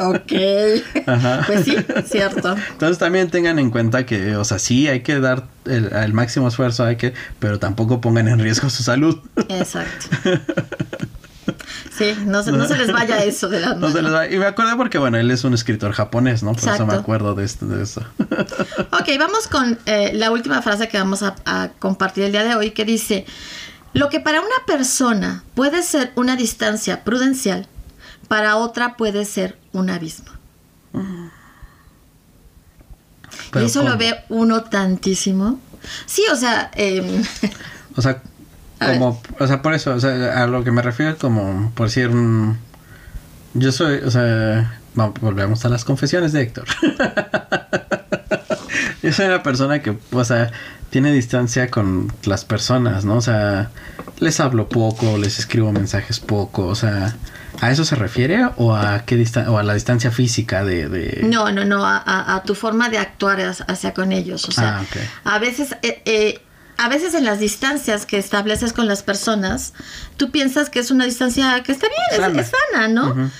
[0.00, 0.32] Ok.
[1.06, 1.42] Ajá.
[1.46, 2.54] Pues sí, cierto.
[2.72, 6.48] Entonces también tengan en cuenta que, o sea, sí hay que dar el, el máximo
[6.48, 9.18] esfuerzo, hay que, pero tampoco pongan en riesgo su salud.
[9.48, 10.06] Exacto.
[11.96, 14.38] Sí, no se, no se les vaya eso de la No se les va- Y
[14.38, 16.54] me acuerdo porque, bueno, él es un escritor japonés, ¿no?
[16.54, 18.02] Por eso me acuerdo de, esto, de eso.
[18.92, 22.54] Ok, vamos con eh, la última frase que vamos a, a compartir el día de
[22.54, 23.26] hoy, que dice,
[23.92, 27.66] lo que para una persona puede ser una distancia prudencial,
[28.28, 30.26] para otra puede ser un abismo.
[33.50, 33.92] Pero y eso ¿cómo?
[33.92, 35.60] lo ve uno tantísimo.
[36.06, 37.22] Sí, o sea, em,
[37.96, 38.22] O sea,
[38.78, 41.88] como, o sea, por eso, o sea, a lo que me refiero es como, por
[41.88, 42.58] decir, un,
[43.54, 46.66] Yo soy, o sea, volvemos a las confesiones de Héctor.
[49.02, 50.50] Yo soy una persona que, o sea,
[50.90, 53.16] tiene distancia con las personas, ¿no?
[53.16, 53.70] O sea,
[54.18, 57.14] les hablo poco, les escribo mensajes poco, o sea,
[57.60, 61.64] ¿a eso se refiere o a qué o a la distancia física de, No, no,
[61.64, 64.84] no, a, tu forma de actuar hacia con ellos, o sea,
[65.24, 65.76] ah, a veces...
[65.82, 66.40] Eh, eh,
[66.78, 69.74] a veces en las distancias que estableces con las personas,
[70.16, 73.30] tú piensas que es una distancia que está bien, Es, sana, ¿no?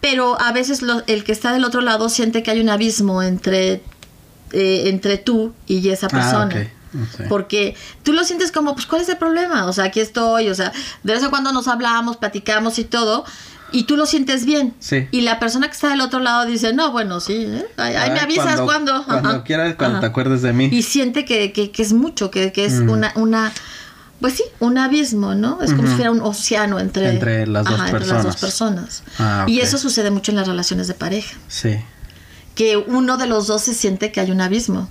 [0.00, 3.82] Pero a veces el que está del otro lado siente que hay un abismo entre,
[4.52, 6.70] eh, entre tú y esa ah, persona.
[7.28, 7.74] Porque
[8.04, 9.66] tú lo sientes como, pues, ¿cuál es el problema?
[9.66, 10.72] O sea, aquí estoy, o sea,
[11.02, 13.24] de vez en cuando nos hablamos, platicamos y todo,
[13.74, 14.72] y tú lo sientes bien.
[14.78, 15.08] Sí.
[15.10, 17.66] Y la persona que está del otro lado dice, no, bueno, sí, ¿eh?
[17.76, 19.04] ahí, me avisas cuando.
[19.04, 20.68] Cuando quieras, cuando te acuerdes de mí.
[20.70, 23.52] Y siente que, que, que es mucho, que, que es una, una,
[24.20, 25.60] pues sí, un abismo, ¿no?
[25.60, 29.02] Es como si fuera un océano entre, entre, las, dos entre las dos personas.
[29.18, 31.36] Ah, y eso sucede mucho en las relaciones de pareja.
[31.48, 31.76] Sí.
[32.54, 34.88] Que uno de los dos se siente que hay un abismo.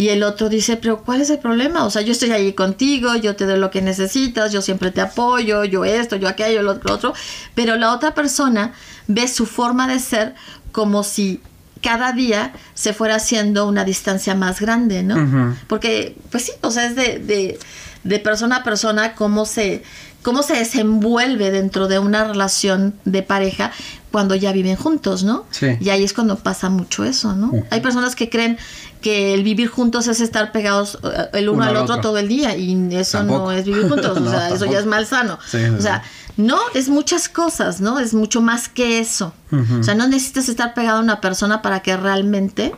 [0.00, 1.84] Y el otro dice, pero ¿cuál es el problema?
[1.84, 5.02] O sea, yo estoy ahí contigo, yo te doy lo que necesitas, yo siempre te
[5.02, 7.12] apoyo, yo esto, yo aquello, lo otro,
[7.54, 8.72] Pero la otra persona
[9.08, 10.34] ve su forma de ser
[10.72, 11.42] como si
[11.82, 15.54] cada día se fuera haciendo una distancia más grande, ¿no?
[15.66, 17.58] Porque, pues sí, o sea, es de, de,
[18.02, 19.82] de persona a persona cómo se,
[20.22, 23.70] cómo se desenvuelve dentro de una relación de pareja
[24.10, 25.46] cuando ya viven juntos, ¿no?
[25.50, 25.76] Sí.
[25.80, 27.52] Y ahí es cuando pasa mucho eso, ¿no?
[27.70, 28.58] Hay personas que creen
[29.00, 32.56] que el vivir juntos es estar pegados eh, el uno, al otro, todo el día
[32.56, 35.38] y eso no es vivir juntos, o sea, eso ya es malsano.
[35.78, 36.02] o sea,
[36.36, 38.00] no, es muchas cosas, ¿no?
[38.00, 39.32] Es mucho más que eso.
[39.78, 42.74] O sea, no necesitas estar pegado a una persona para que realmente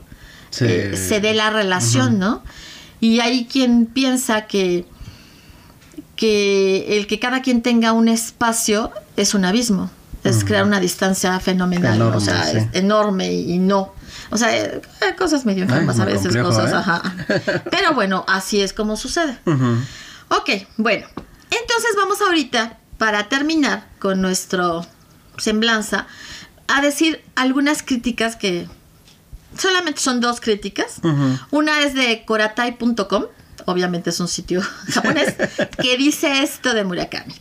[0.60, 2.42] eh, se dé la relación, ¿no?
[3.00, 4.86] Y hay quien piensa que
[6.14, 9.90] que el que cada quien tenga un espacio es un abismo,
[10.24, 13.92] es crear una distancia fenomenal, o sea, es enorme y, no.
[14.30, 14.80] O sea, eh,
[15.18, 16.74] cosas medio enfermas a veces, cosas, ¿eh?
[16.76, 17.02] ajá.
[17.70, 19.38] Pero bueno, así es como sucede.
[20.28, 21.06] Ok, bueno,
[21.50, 24.86] entonces vamos ahorita, para terminar con nuestro
[25.38, 26.06] semblanza,
[26.68, 28.68] a decir algunas críticas que
[29.58, 31.00] solamente son dos críticas.
[31.50, 33.24] Una es de coratai.com
[33.66, 35.34] obviamente es un sitio japonés,
[35.80, 37.34] que dice esto de Murakami.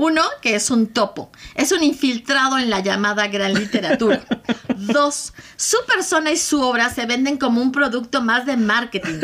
[0.00, 1.30] Uno, que es un topo.
[1.54, 4.22] Es un infiltrado en la llamada gran literatura.
[4.76, 9.20] Dos, su persona y su obra se venden como un producto más de marketing.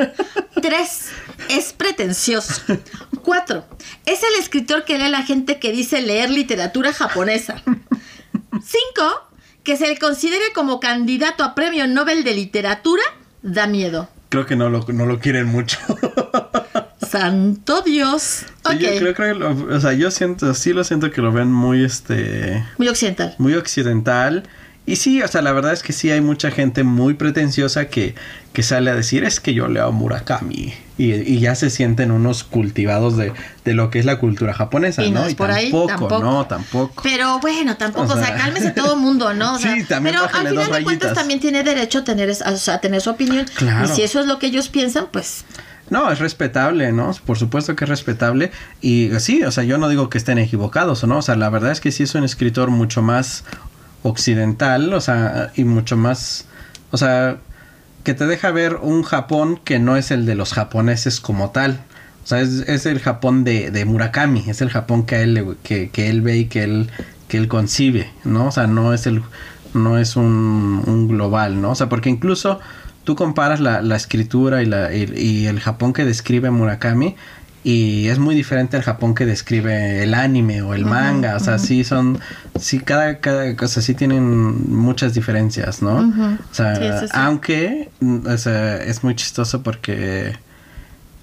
[0.60, 1.12] Tres,
[1.48, 2.60] es pretencioso.
[3.22, 3.64] Cuatro,
[4.04, 7.62] es el escritor que lee a la gente que dice leer literatura japonesa.
[8.62, 9.30] Cinco,
[9.64, 13.02] que se le considere como candidato a premio Nobel de literatura,
[13.40, 15.78] da miedo creo que no lo, no lo quieren mucho.
[17.18, 18.44] Santo Dios.
[18.78, 22.62] yo creo, o sea, yo siento, sí lo siento que lo ven muy, este...
[22.76, 23.34] Muy occidental.
[23.38, 24.44] Muy occidental.
[24.84, 28.14] Y sí, o sea, la verdad es que sí hay mucha gente muy pretenciosa que,
[28.52, 30.74] que sale a decir es que yo leo Murakami.
[30.98, 33.32] Y, y ya se sienten unos cultivados de,
[33.64, 35.28] de, lo que es la cultura japonesa, y ¿no?
[35.28, 37.02] y por tampoco, ahí, tampoco, no, tampoco.
[37.02, 39.58] Pero bueno, tampoco, o sea, cálmese todo el mundo, ¿no?
[39.58, 43.10] sí, también Pero al final de cuentas también tiene derecho a tener, a tener su
[43.10, 43.46] opinión.
[43.56, 43.86] Claro.
[43.86, 45.44] Y si eso es lo que ellos piensan, pues
[45.90, 47.12] no, es respetable, ¿no?
[47.24, 48.50] Por supuesto que es respetable.
[48.80, 51.18] Y sí, o sea, yo no digo que estén equivocados, ¿no?
[51.18, 53.44] O sea, la verdad es que sí es un escritor mucho más
[54.02, 56.46] occidental, o sea, y mucho más,
[56.90, 57.38] o sea,
[58.04, 61.80] que te deja ver un Japón que no es el de los japoneses como tal.
[62.24, 66.08] O sea, es, el Japón de, de, Murakami, es el Japón que él, que, que,
[66.08, 66.90] él ve y que él,
[67.28, 68.48] que él concibe, ¿no?
[68.48, 69.22] O sea, no es el
[69.74, 71.72] no es un, un global, ¿no?
[71.72, 72.60] O sea, porque incluso
[73.06, 77.14] tú comparas la, la escritura y, la, y, el Japón que describe Murakami
[77.62, 81.58] y es muy diferente al Japón que describe el anime o el manga, o sea,
[81.58, 82.18] sí son,
[82.58, 85.98] sí cada, cada cosa sí tienen muchas diferencias, ¿no?
[86.50, 90.32] O sea, aunque o sea, es muy chistoso porque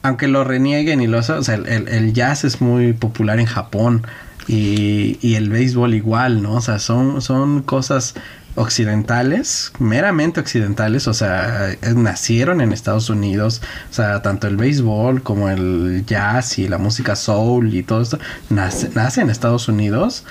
[0.03, 4.07] aunque lo renieguen y lo o sea, el, el, jazz es muy popular en Japón
[4.47, 6.53] y, y el béisbol igual, ¿no?
[6.53, 8.15] O sea, son, son cosas
[8.55, 15.23] occidentales, meramente occidentales, o sea, eh, nacieron en Estados Unidos, o sea, tanto el béisbol
[15.23, 20.25] como el jazz y la música soul y todo esto, nace, nace en Estados Unidos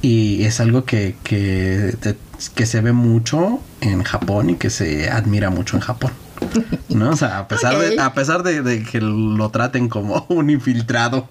[0.00, 1.94] y es algo que, que,
[2.54, 6.21] que se ve mucho en Japón y que se admira mucho en Japón.
[6.88, 7.10] ¿No?
[7.10, 11.28] O sea, a pesar, de, a pesar de, que lo traten como un infiltrado.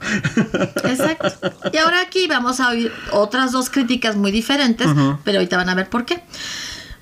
[0.84, 1.51] Exacto.
[1.72, 4.88] Y ahora aquí vamos a oír otras dos críticas muy diferentes,
[5.24, 6.24] pero ahorita van a ver por qué.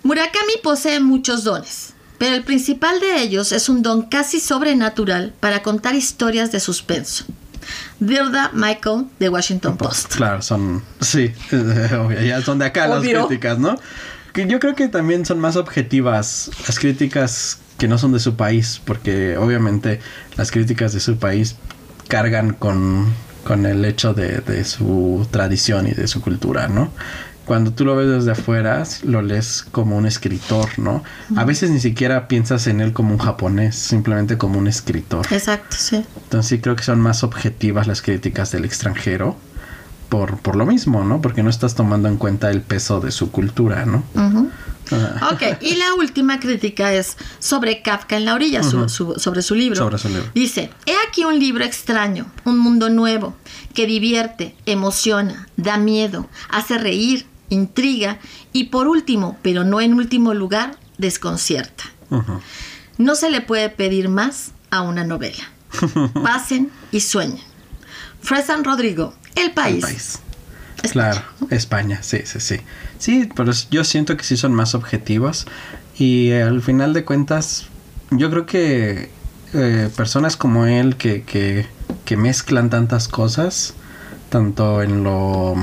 [0.03, 5.61] Murakami posee muchos dones, pero el principal de ellos es un don casi sobrenatural para
[5.61, 7.25] contar historias de suspenso.
[7.99, 10.15] Dirda Michael de Washington Post.
[10.15, 11.33] Claro, son, sí,
[12.25, 13.19] ya son de acá Obvio.
[13.19, 13.77] las críticas, ¿no?
[14.33, 18.35] Que yo creo que también son más objetivas las críticas que no son de su
[18.35, 19.99] país, porque obviamente
[20.37, 21.55] las críticas de su país
[22.07, 23.07] cargan con,
[23.43, 26.91] con el hecho de, de su tradición y de su cultura, ¿no?
[27.45, 31.03] Cuando tú lo ves desde afuera, lo lees como un escritor, ¿no?
[31.35, 35.25] A veces ni siquiera piensas en él como un japonés, simplemente como un escritor.
[35.31, 36.05] Exacto, sí.
[36.25, 39.35] Entonces sí creo que son más objetivas las críticas del extranjero
[40.09, 41.21] por, por lo mismo, ¿no?
[41.21, 44.03] Porque no estás tomando en cuenta el peso de su cultura, ¿no?
[45.31, 49.55] Ok, y la última crítica es sobre Kafka en la orilla, su- su- sobre su
[49.55, 49.75] libro.
[49.77, 50.29] Sobre su libro.
[50.33, 53.35] Dice, he aquí un libro extraño, un mundo nuevo,
[53.73, 58.19] que divierte, emociona, da miedo, hace reír, intriga
[58.53, 61.85] y por último, pero no en último lugar, desconcierta.
[62.97, 65.43] No se le puede pedir más a una novela.
[66.23, 67.39] Pasen y sueñen.
[68.21, 69.75] Fresan Rodrigo, El País.
[69.75, 70.19] El país.
[70.87, 72.57] Claro, España, sí, sí, sí.
[72.97, 75.45] Sí, pero yo siento que sí son más objetivas
[75.97, 77.67] y al final de cuentas
[78.11, 79.09] yo creo que
[79.53, 81.67] eh, personas como él que, que,
[82.05, 83.73] que mezclan tantas cosas,
[84.29, 85.55] tanto en lo,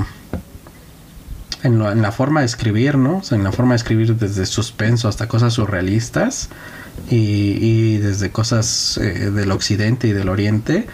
[1.63, 3.17] en lo- en la forma de escribir, ¿no?
[3.17, 6.49] O sea, en la forma de escribir desde suspenso hasta cosas surrealistas
[7.09, 7.15] y,
[7.59, 10.87] y desde cosas eh, del occidente y del oriente.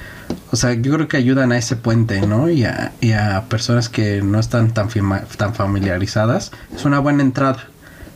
[0.52, 2.50] O sea, yo creo que ayudan a ese puente, ¿no?
[2.50, 4.90] Y a, y a personas que no están tan,
[5.38, 6.52] tan familiarizadas.
[6.76, 7.68] Es una buena entrada.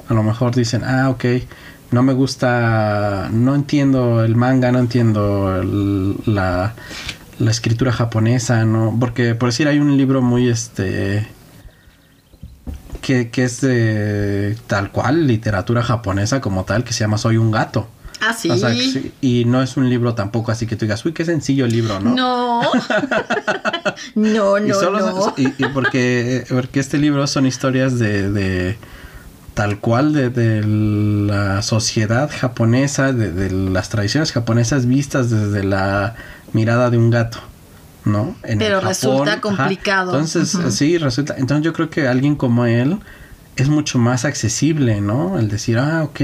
[0.09, 1.25] A lo mejor dicen, ah, ok,
[1.91, 5.63] no me gusta, no entiendo el manga, no entiendo
[6.25, 6.73] la,
[7.39, 8.95] la escritura japonesa, ¿no?
[8.99, 11.27] Porque, por decir, hay un libro muy, este,
[13.01, 17.51] que, que es de tal cual, literatura japonesa como tal, que se llama Soy un
[17.51, 17.87] gato.
[18.21, 18.49] Ah, sí.
[18.49, 21.13] O sea, que sí, y no es un libro tampoco así que tú digas, uy,
[21.13, 22.15] qué sencillo el libro, ¿no?
[22.15, 22.61] No.
[24.15, 25.33] no, y no, solo no.
[25.37, 28.77] y, y porque, porque este libro son historias de, de
[29.53, 36.15] tal cual de, de la sociedad japonesa, de, de las tradiciones japonesas vistas desde la
[36.53, 37.39] mirada de un gato.
[38.05, 38.37] ¿No?
[38.43, 40.11] En Pero resulta complicado.
[40.11, 41.35] Entonces, sí, resulta.
[41.37, 42.99] Entonces, yo creo que alguien como él
[43.57, 45.37] es mucho más accesible, ¿no?
[45.37, 46.21] El decir, ah, ok,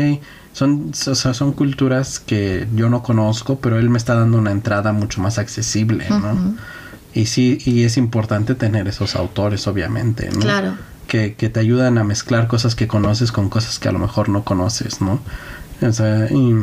[0.54, 4.52] son, o sea, son culturas que yo no conozco, pero él me está dando una
[4.52, 6.56] entrada mucho más accesible, ¿no?
[7.14, 10.40] Y sí, y es importante tener esos autores, obviamente, ¿no?
[10.40, 10.76] Claro.
[11.08, 14.30] Que, que te ayudan a mezclar cosas que conoces con cosas que a lo mejor
[14.30, 15.20] no conoces, ¿no?
[15.82, 16.56] O sea, y,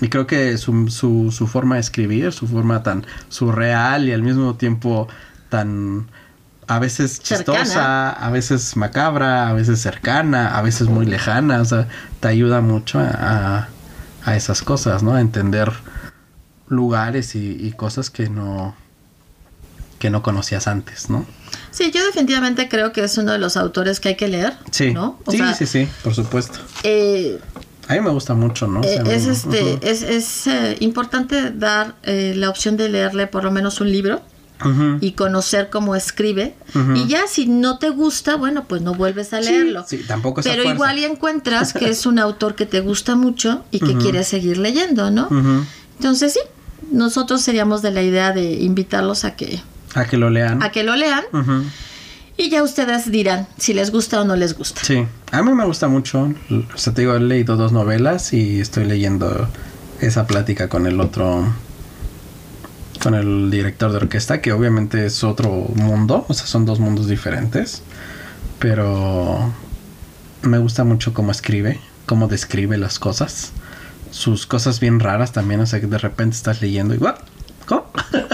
[0.00, 4.22] y creo que su, su, su forma de escribir, su forma tan surreal y al
[4.22, 5.08] mismo tiempo
[5.48, 6.06] tan
[6.66, 11.88] a veces chistosa, a veces macabra, a veces cercana, a veces muy lejana, o sea,
[12.20, 13.68] te ayuda mucho a,
[14.24, 15.14] a, esas cosas, ¿no?
[15.14, 15.70] A entender
[16.68, 18.74] lugares y, y cosas que no
[19.98, 21.24] que no conocías antes, ¿no?
[21.70, 24.54] Sí, yo definitivamente creo que es uno de los autores que hay que leer.
[24.70, 25.18] Sí, ¿no?
[25.24, 26.58] O sí, sea, sí, sí, por supuesto.
[26.82, 27.38] eh,
[27.88, 28.80] A mí me gusta mucho, ¿no?
[28.80, 33.26] O eh, sea, es este, es, es eh, importante dar eh, la opción de leerle
[33.28, 34.20] por lo menos un libro
[35.00, 36.54] Y conocer cómo escribe.
[36.94, 39.84] Y ya si no te gusta, bueno, pues no vuelves a leerlo.
[39.86, 40.74] sí, tampoco Pero fuerza.
[40.74, 43.98] igual y encuentras que es un autor que te gusta mucho y que Ujú.
[44.00, 45.28] quieres seguir leyendo, ¿no?
[45.98, 46.40] Entonces sí,
[46.90, 49.60] nosotros seríamos de la idea de invitarlos a que,
[49.94, 50.62] A que lo lean.
[50.62, 51.24] a que lo lean
[52.36, 54.82] y ya ustedes dirán si les gusta o no les gusta.
[54.82, 56.32] Sí, a mí me gusta mucho.
[56.74, 59.46] O sea, te digo, he leído dos novelas y estoy leyendo
[60.00, 61.46] esa plática con el otro,
[63.04, 67.06] con el director de orquesta, que obviamente es otro mundo, o sea, son dos mundos
[67.06, 67.82] diferentes,
[68.58, 69.52] pero
[70.40, 73.52] me gusta mucho cómo escribe, cómo describe las cosas,
[74.10, 77.16] sus cosas bien raras también, o sea, que de repente estás leyendo y ¿what?
[77.66, 77.84] ¿Cómo?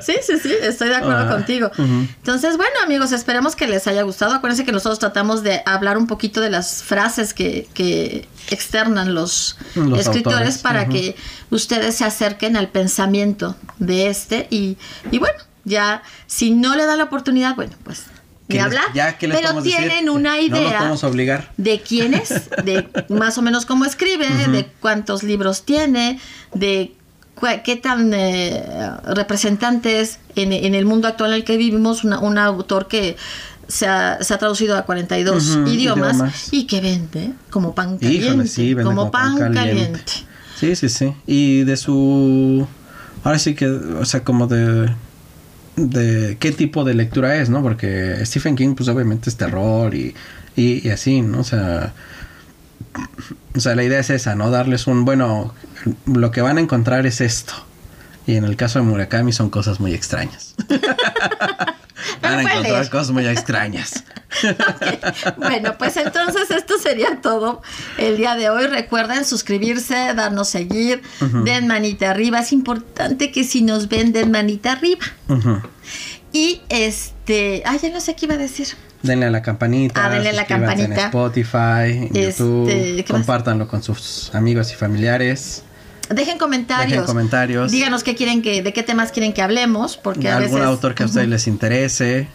[0.00, 1.30] Sí, sí, sí, estoy de acuerdo Ajá.
[1.32, 1.70] contigo.
[1.78, 4.34] Entonces, bueno, amigos, esperemos que les haya gustado.
[4.34, 9.56] Acuérdense que nosotros tratamos de hablar un poquito de las frases que, que externan los,
[9.74, 11.16] Los escritores autores, para que
[11.50, 14.46] ustedes se acerquen al pensamiento de este.
[14.50, 14.76] Y,
[15.10, 18.04] y bueno, ya si no le dan la oportunidad, bueno, pues
[18.48, 18.84] ¿Qué ni les- hablar.
[18.94, 19.76] ya, ¿qué les Pero decir?
[19.76, 21.52] tienen una idea obligar.
[21.56, 26.18] de quién es, de más o menos cómo escribe, de cuántos libros tiene,
[26.52, 26.92] de
[27.64, 28.62] qué tan eh,
[29.04, 33.16] representante es en, en el mundo actual en el que vivimos, una- un autor que
[33.68, 36.48] se ha, se ha traducido a 42 Ujú, idiomas, idiomas.
[36.52, 38.26] y que vende como pan caliente.
[38.26, 40.12] Híjole, sí, vende como, pan, caliente.
[40.58, 41.12] Sí, sí, sí.
[41.26, 42.66] Y de su...
[43.24, 44.92] Ahora sí que, o sea, como de...
[45.76, 47.62] De qué tipo de lectura es, ¿no?
[47.62, 50.14] Porque Stephen King, pues obviamente es terror y,
[50.54, 51.40] y, y así, ¿no?
[51.40, 51.94] O sea...
[53.56, 54.50] O sea, la idea es esa, ¿no?
[54.50, 55.54] Darles un, bueno,
[56.06, 57.54] lo que van a encontrar es esto.
[58.26, 60.54] Y en el caso de Murakami son cosas muy extrañas.
[62.20, 64.04] Van a encontrar cosas muy extrañas.
[65.36, 67.62] Bueno, pues entonces esto sería todo
[67.98, 68.66] el día de hoy.
[68.66, 71.02] Recuerden suscribirse, darnos seguir,
[71.44, 72.40] den manita arriba.
[72.40, 75.04] Es importante que si nos ven, den manita arriba.
[76.32, 78.68] Y este, ah, ya no sé qué iba a decir.
[79.02, 80.04] Denle a la campanita.
[80.04, 80.84] Ah, denle a la campanita.
[80.84, 83.04] En Spotify, en este, YouTube.
[83.06, 85.62] Compártanlo con sus amigos y familiares.
[86.14, 86.90] Dejen comentarios.
[86.90, 87.70] Dejen comentarios.
[87.70, 91.02] Díganos qué quieren que, de qué temas quieren que hablemos, porque a algún autor que
[91.02, 92.28] a ustedes les interese.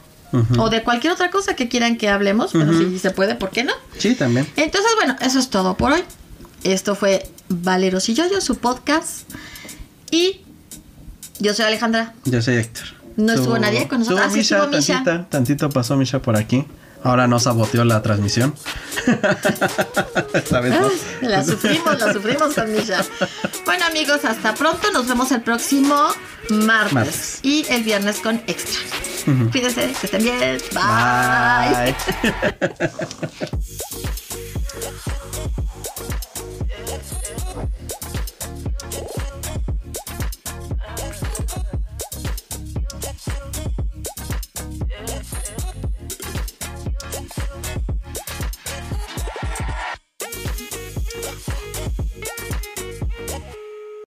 [0.57, 3.63] O de cualquier otra cosa que quieran que hablemos, pero si se puede, ¿por qué
[3.63, 3.73] no?
[3.97, 4.47] Sí, también.
[4.55, 6.03] Entonces, bueno, eso es todo por hoy.
[6.63, 9.29] Esto fue Valeros y yo, su podcast.
[10.11, 10.41] Y
[11.39, 12.13] yo soy Alejandra.
[12.25, 12.85] Yo soy Héctor.
[13.15, 14.27] No estuvo nadie con nosotros.
[14.27, 16.65] Así ah, Misha, Tantita, tantito pasó Misha por aquí.
[17.07, 18.53] Ahora no saboteó la transmisión.
[20.33, 20.75] Esta vez
[21.21, 23.01] La sufrimos, la sufrimos con Misha.
[23.63, 24.91] Bueno, amigos, hasta pronto.
[24.91, 26.09] Nos vemos el próximo
[26.49, 27.39] martes.
[27.43, 28.81] Y el viernes con extra.
[29.53, 30.57] Cuídense, que estén bien.
[30.73, 31.95] Bye.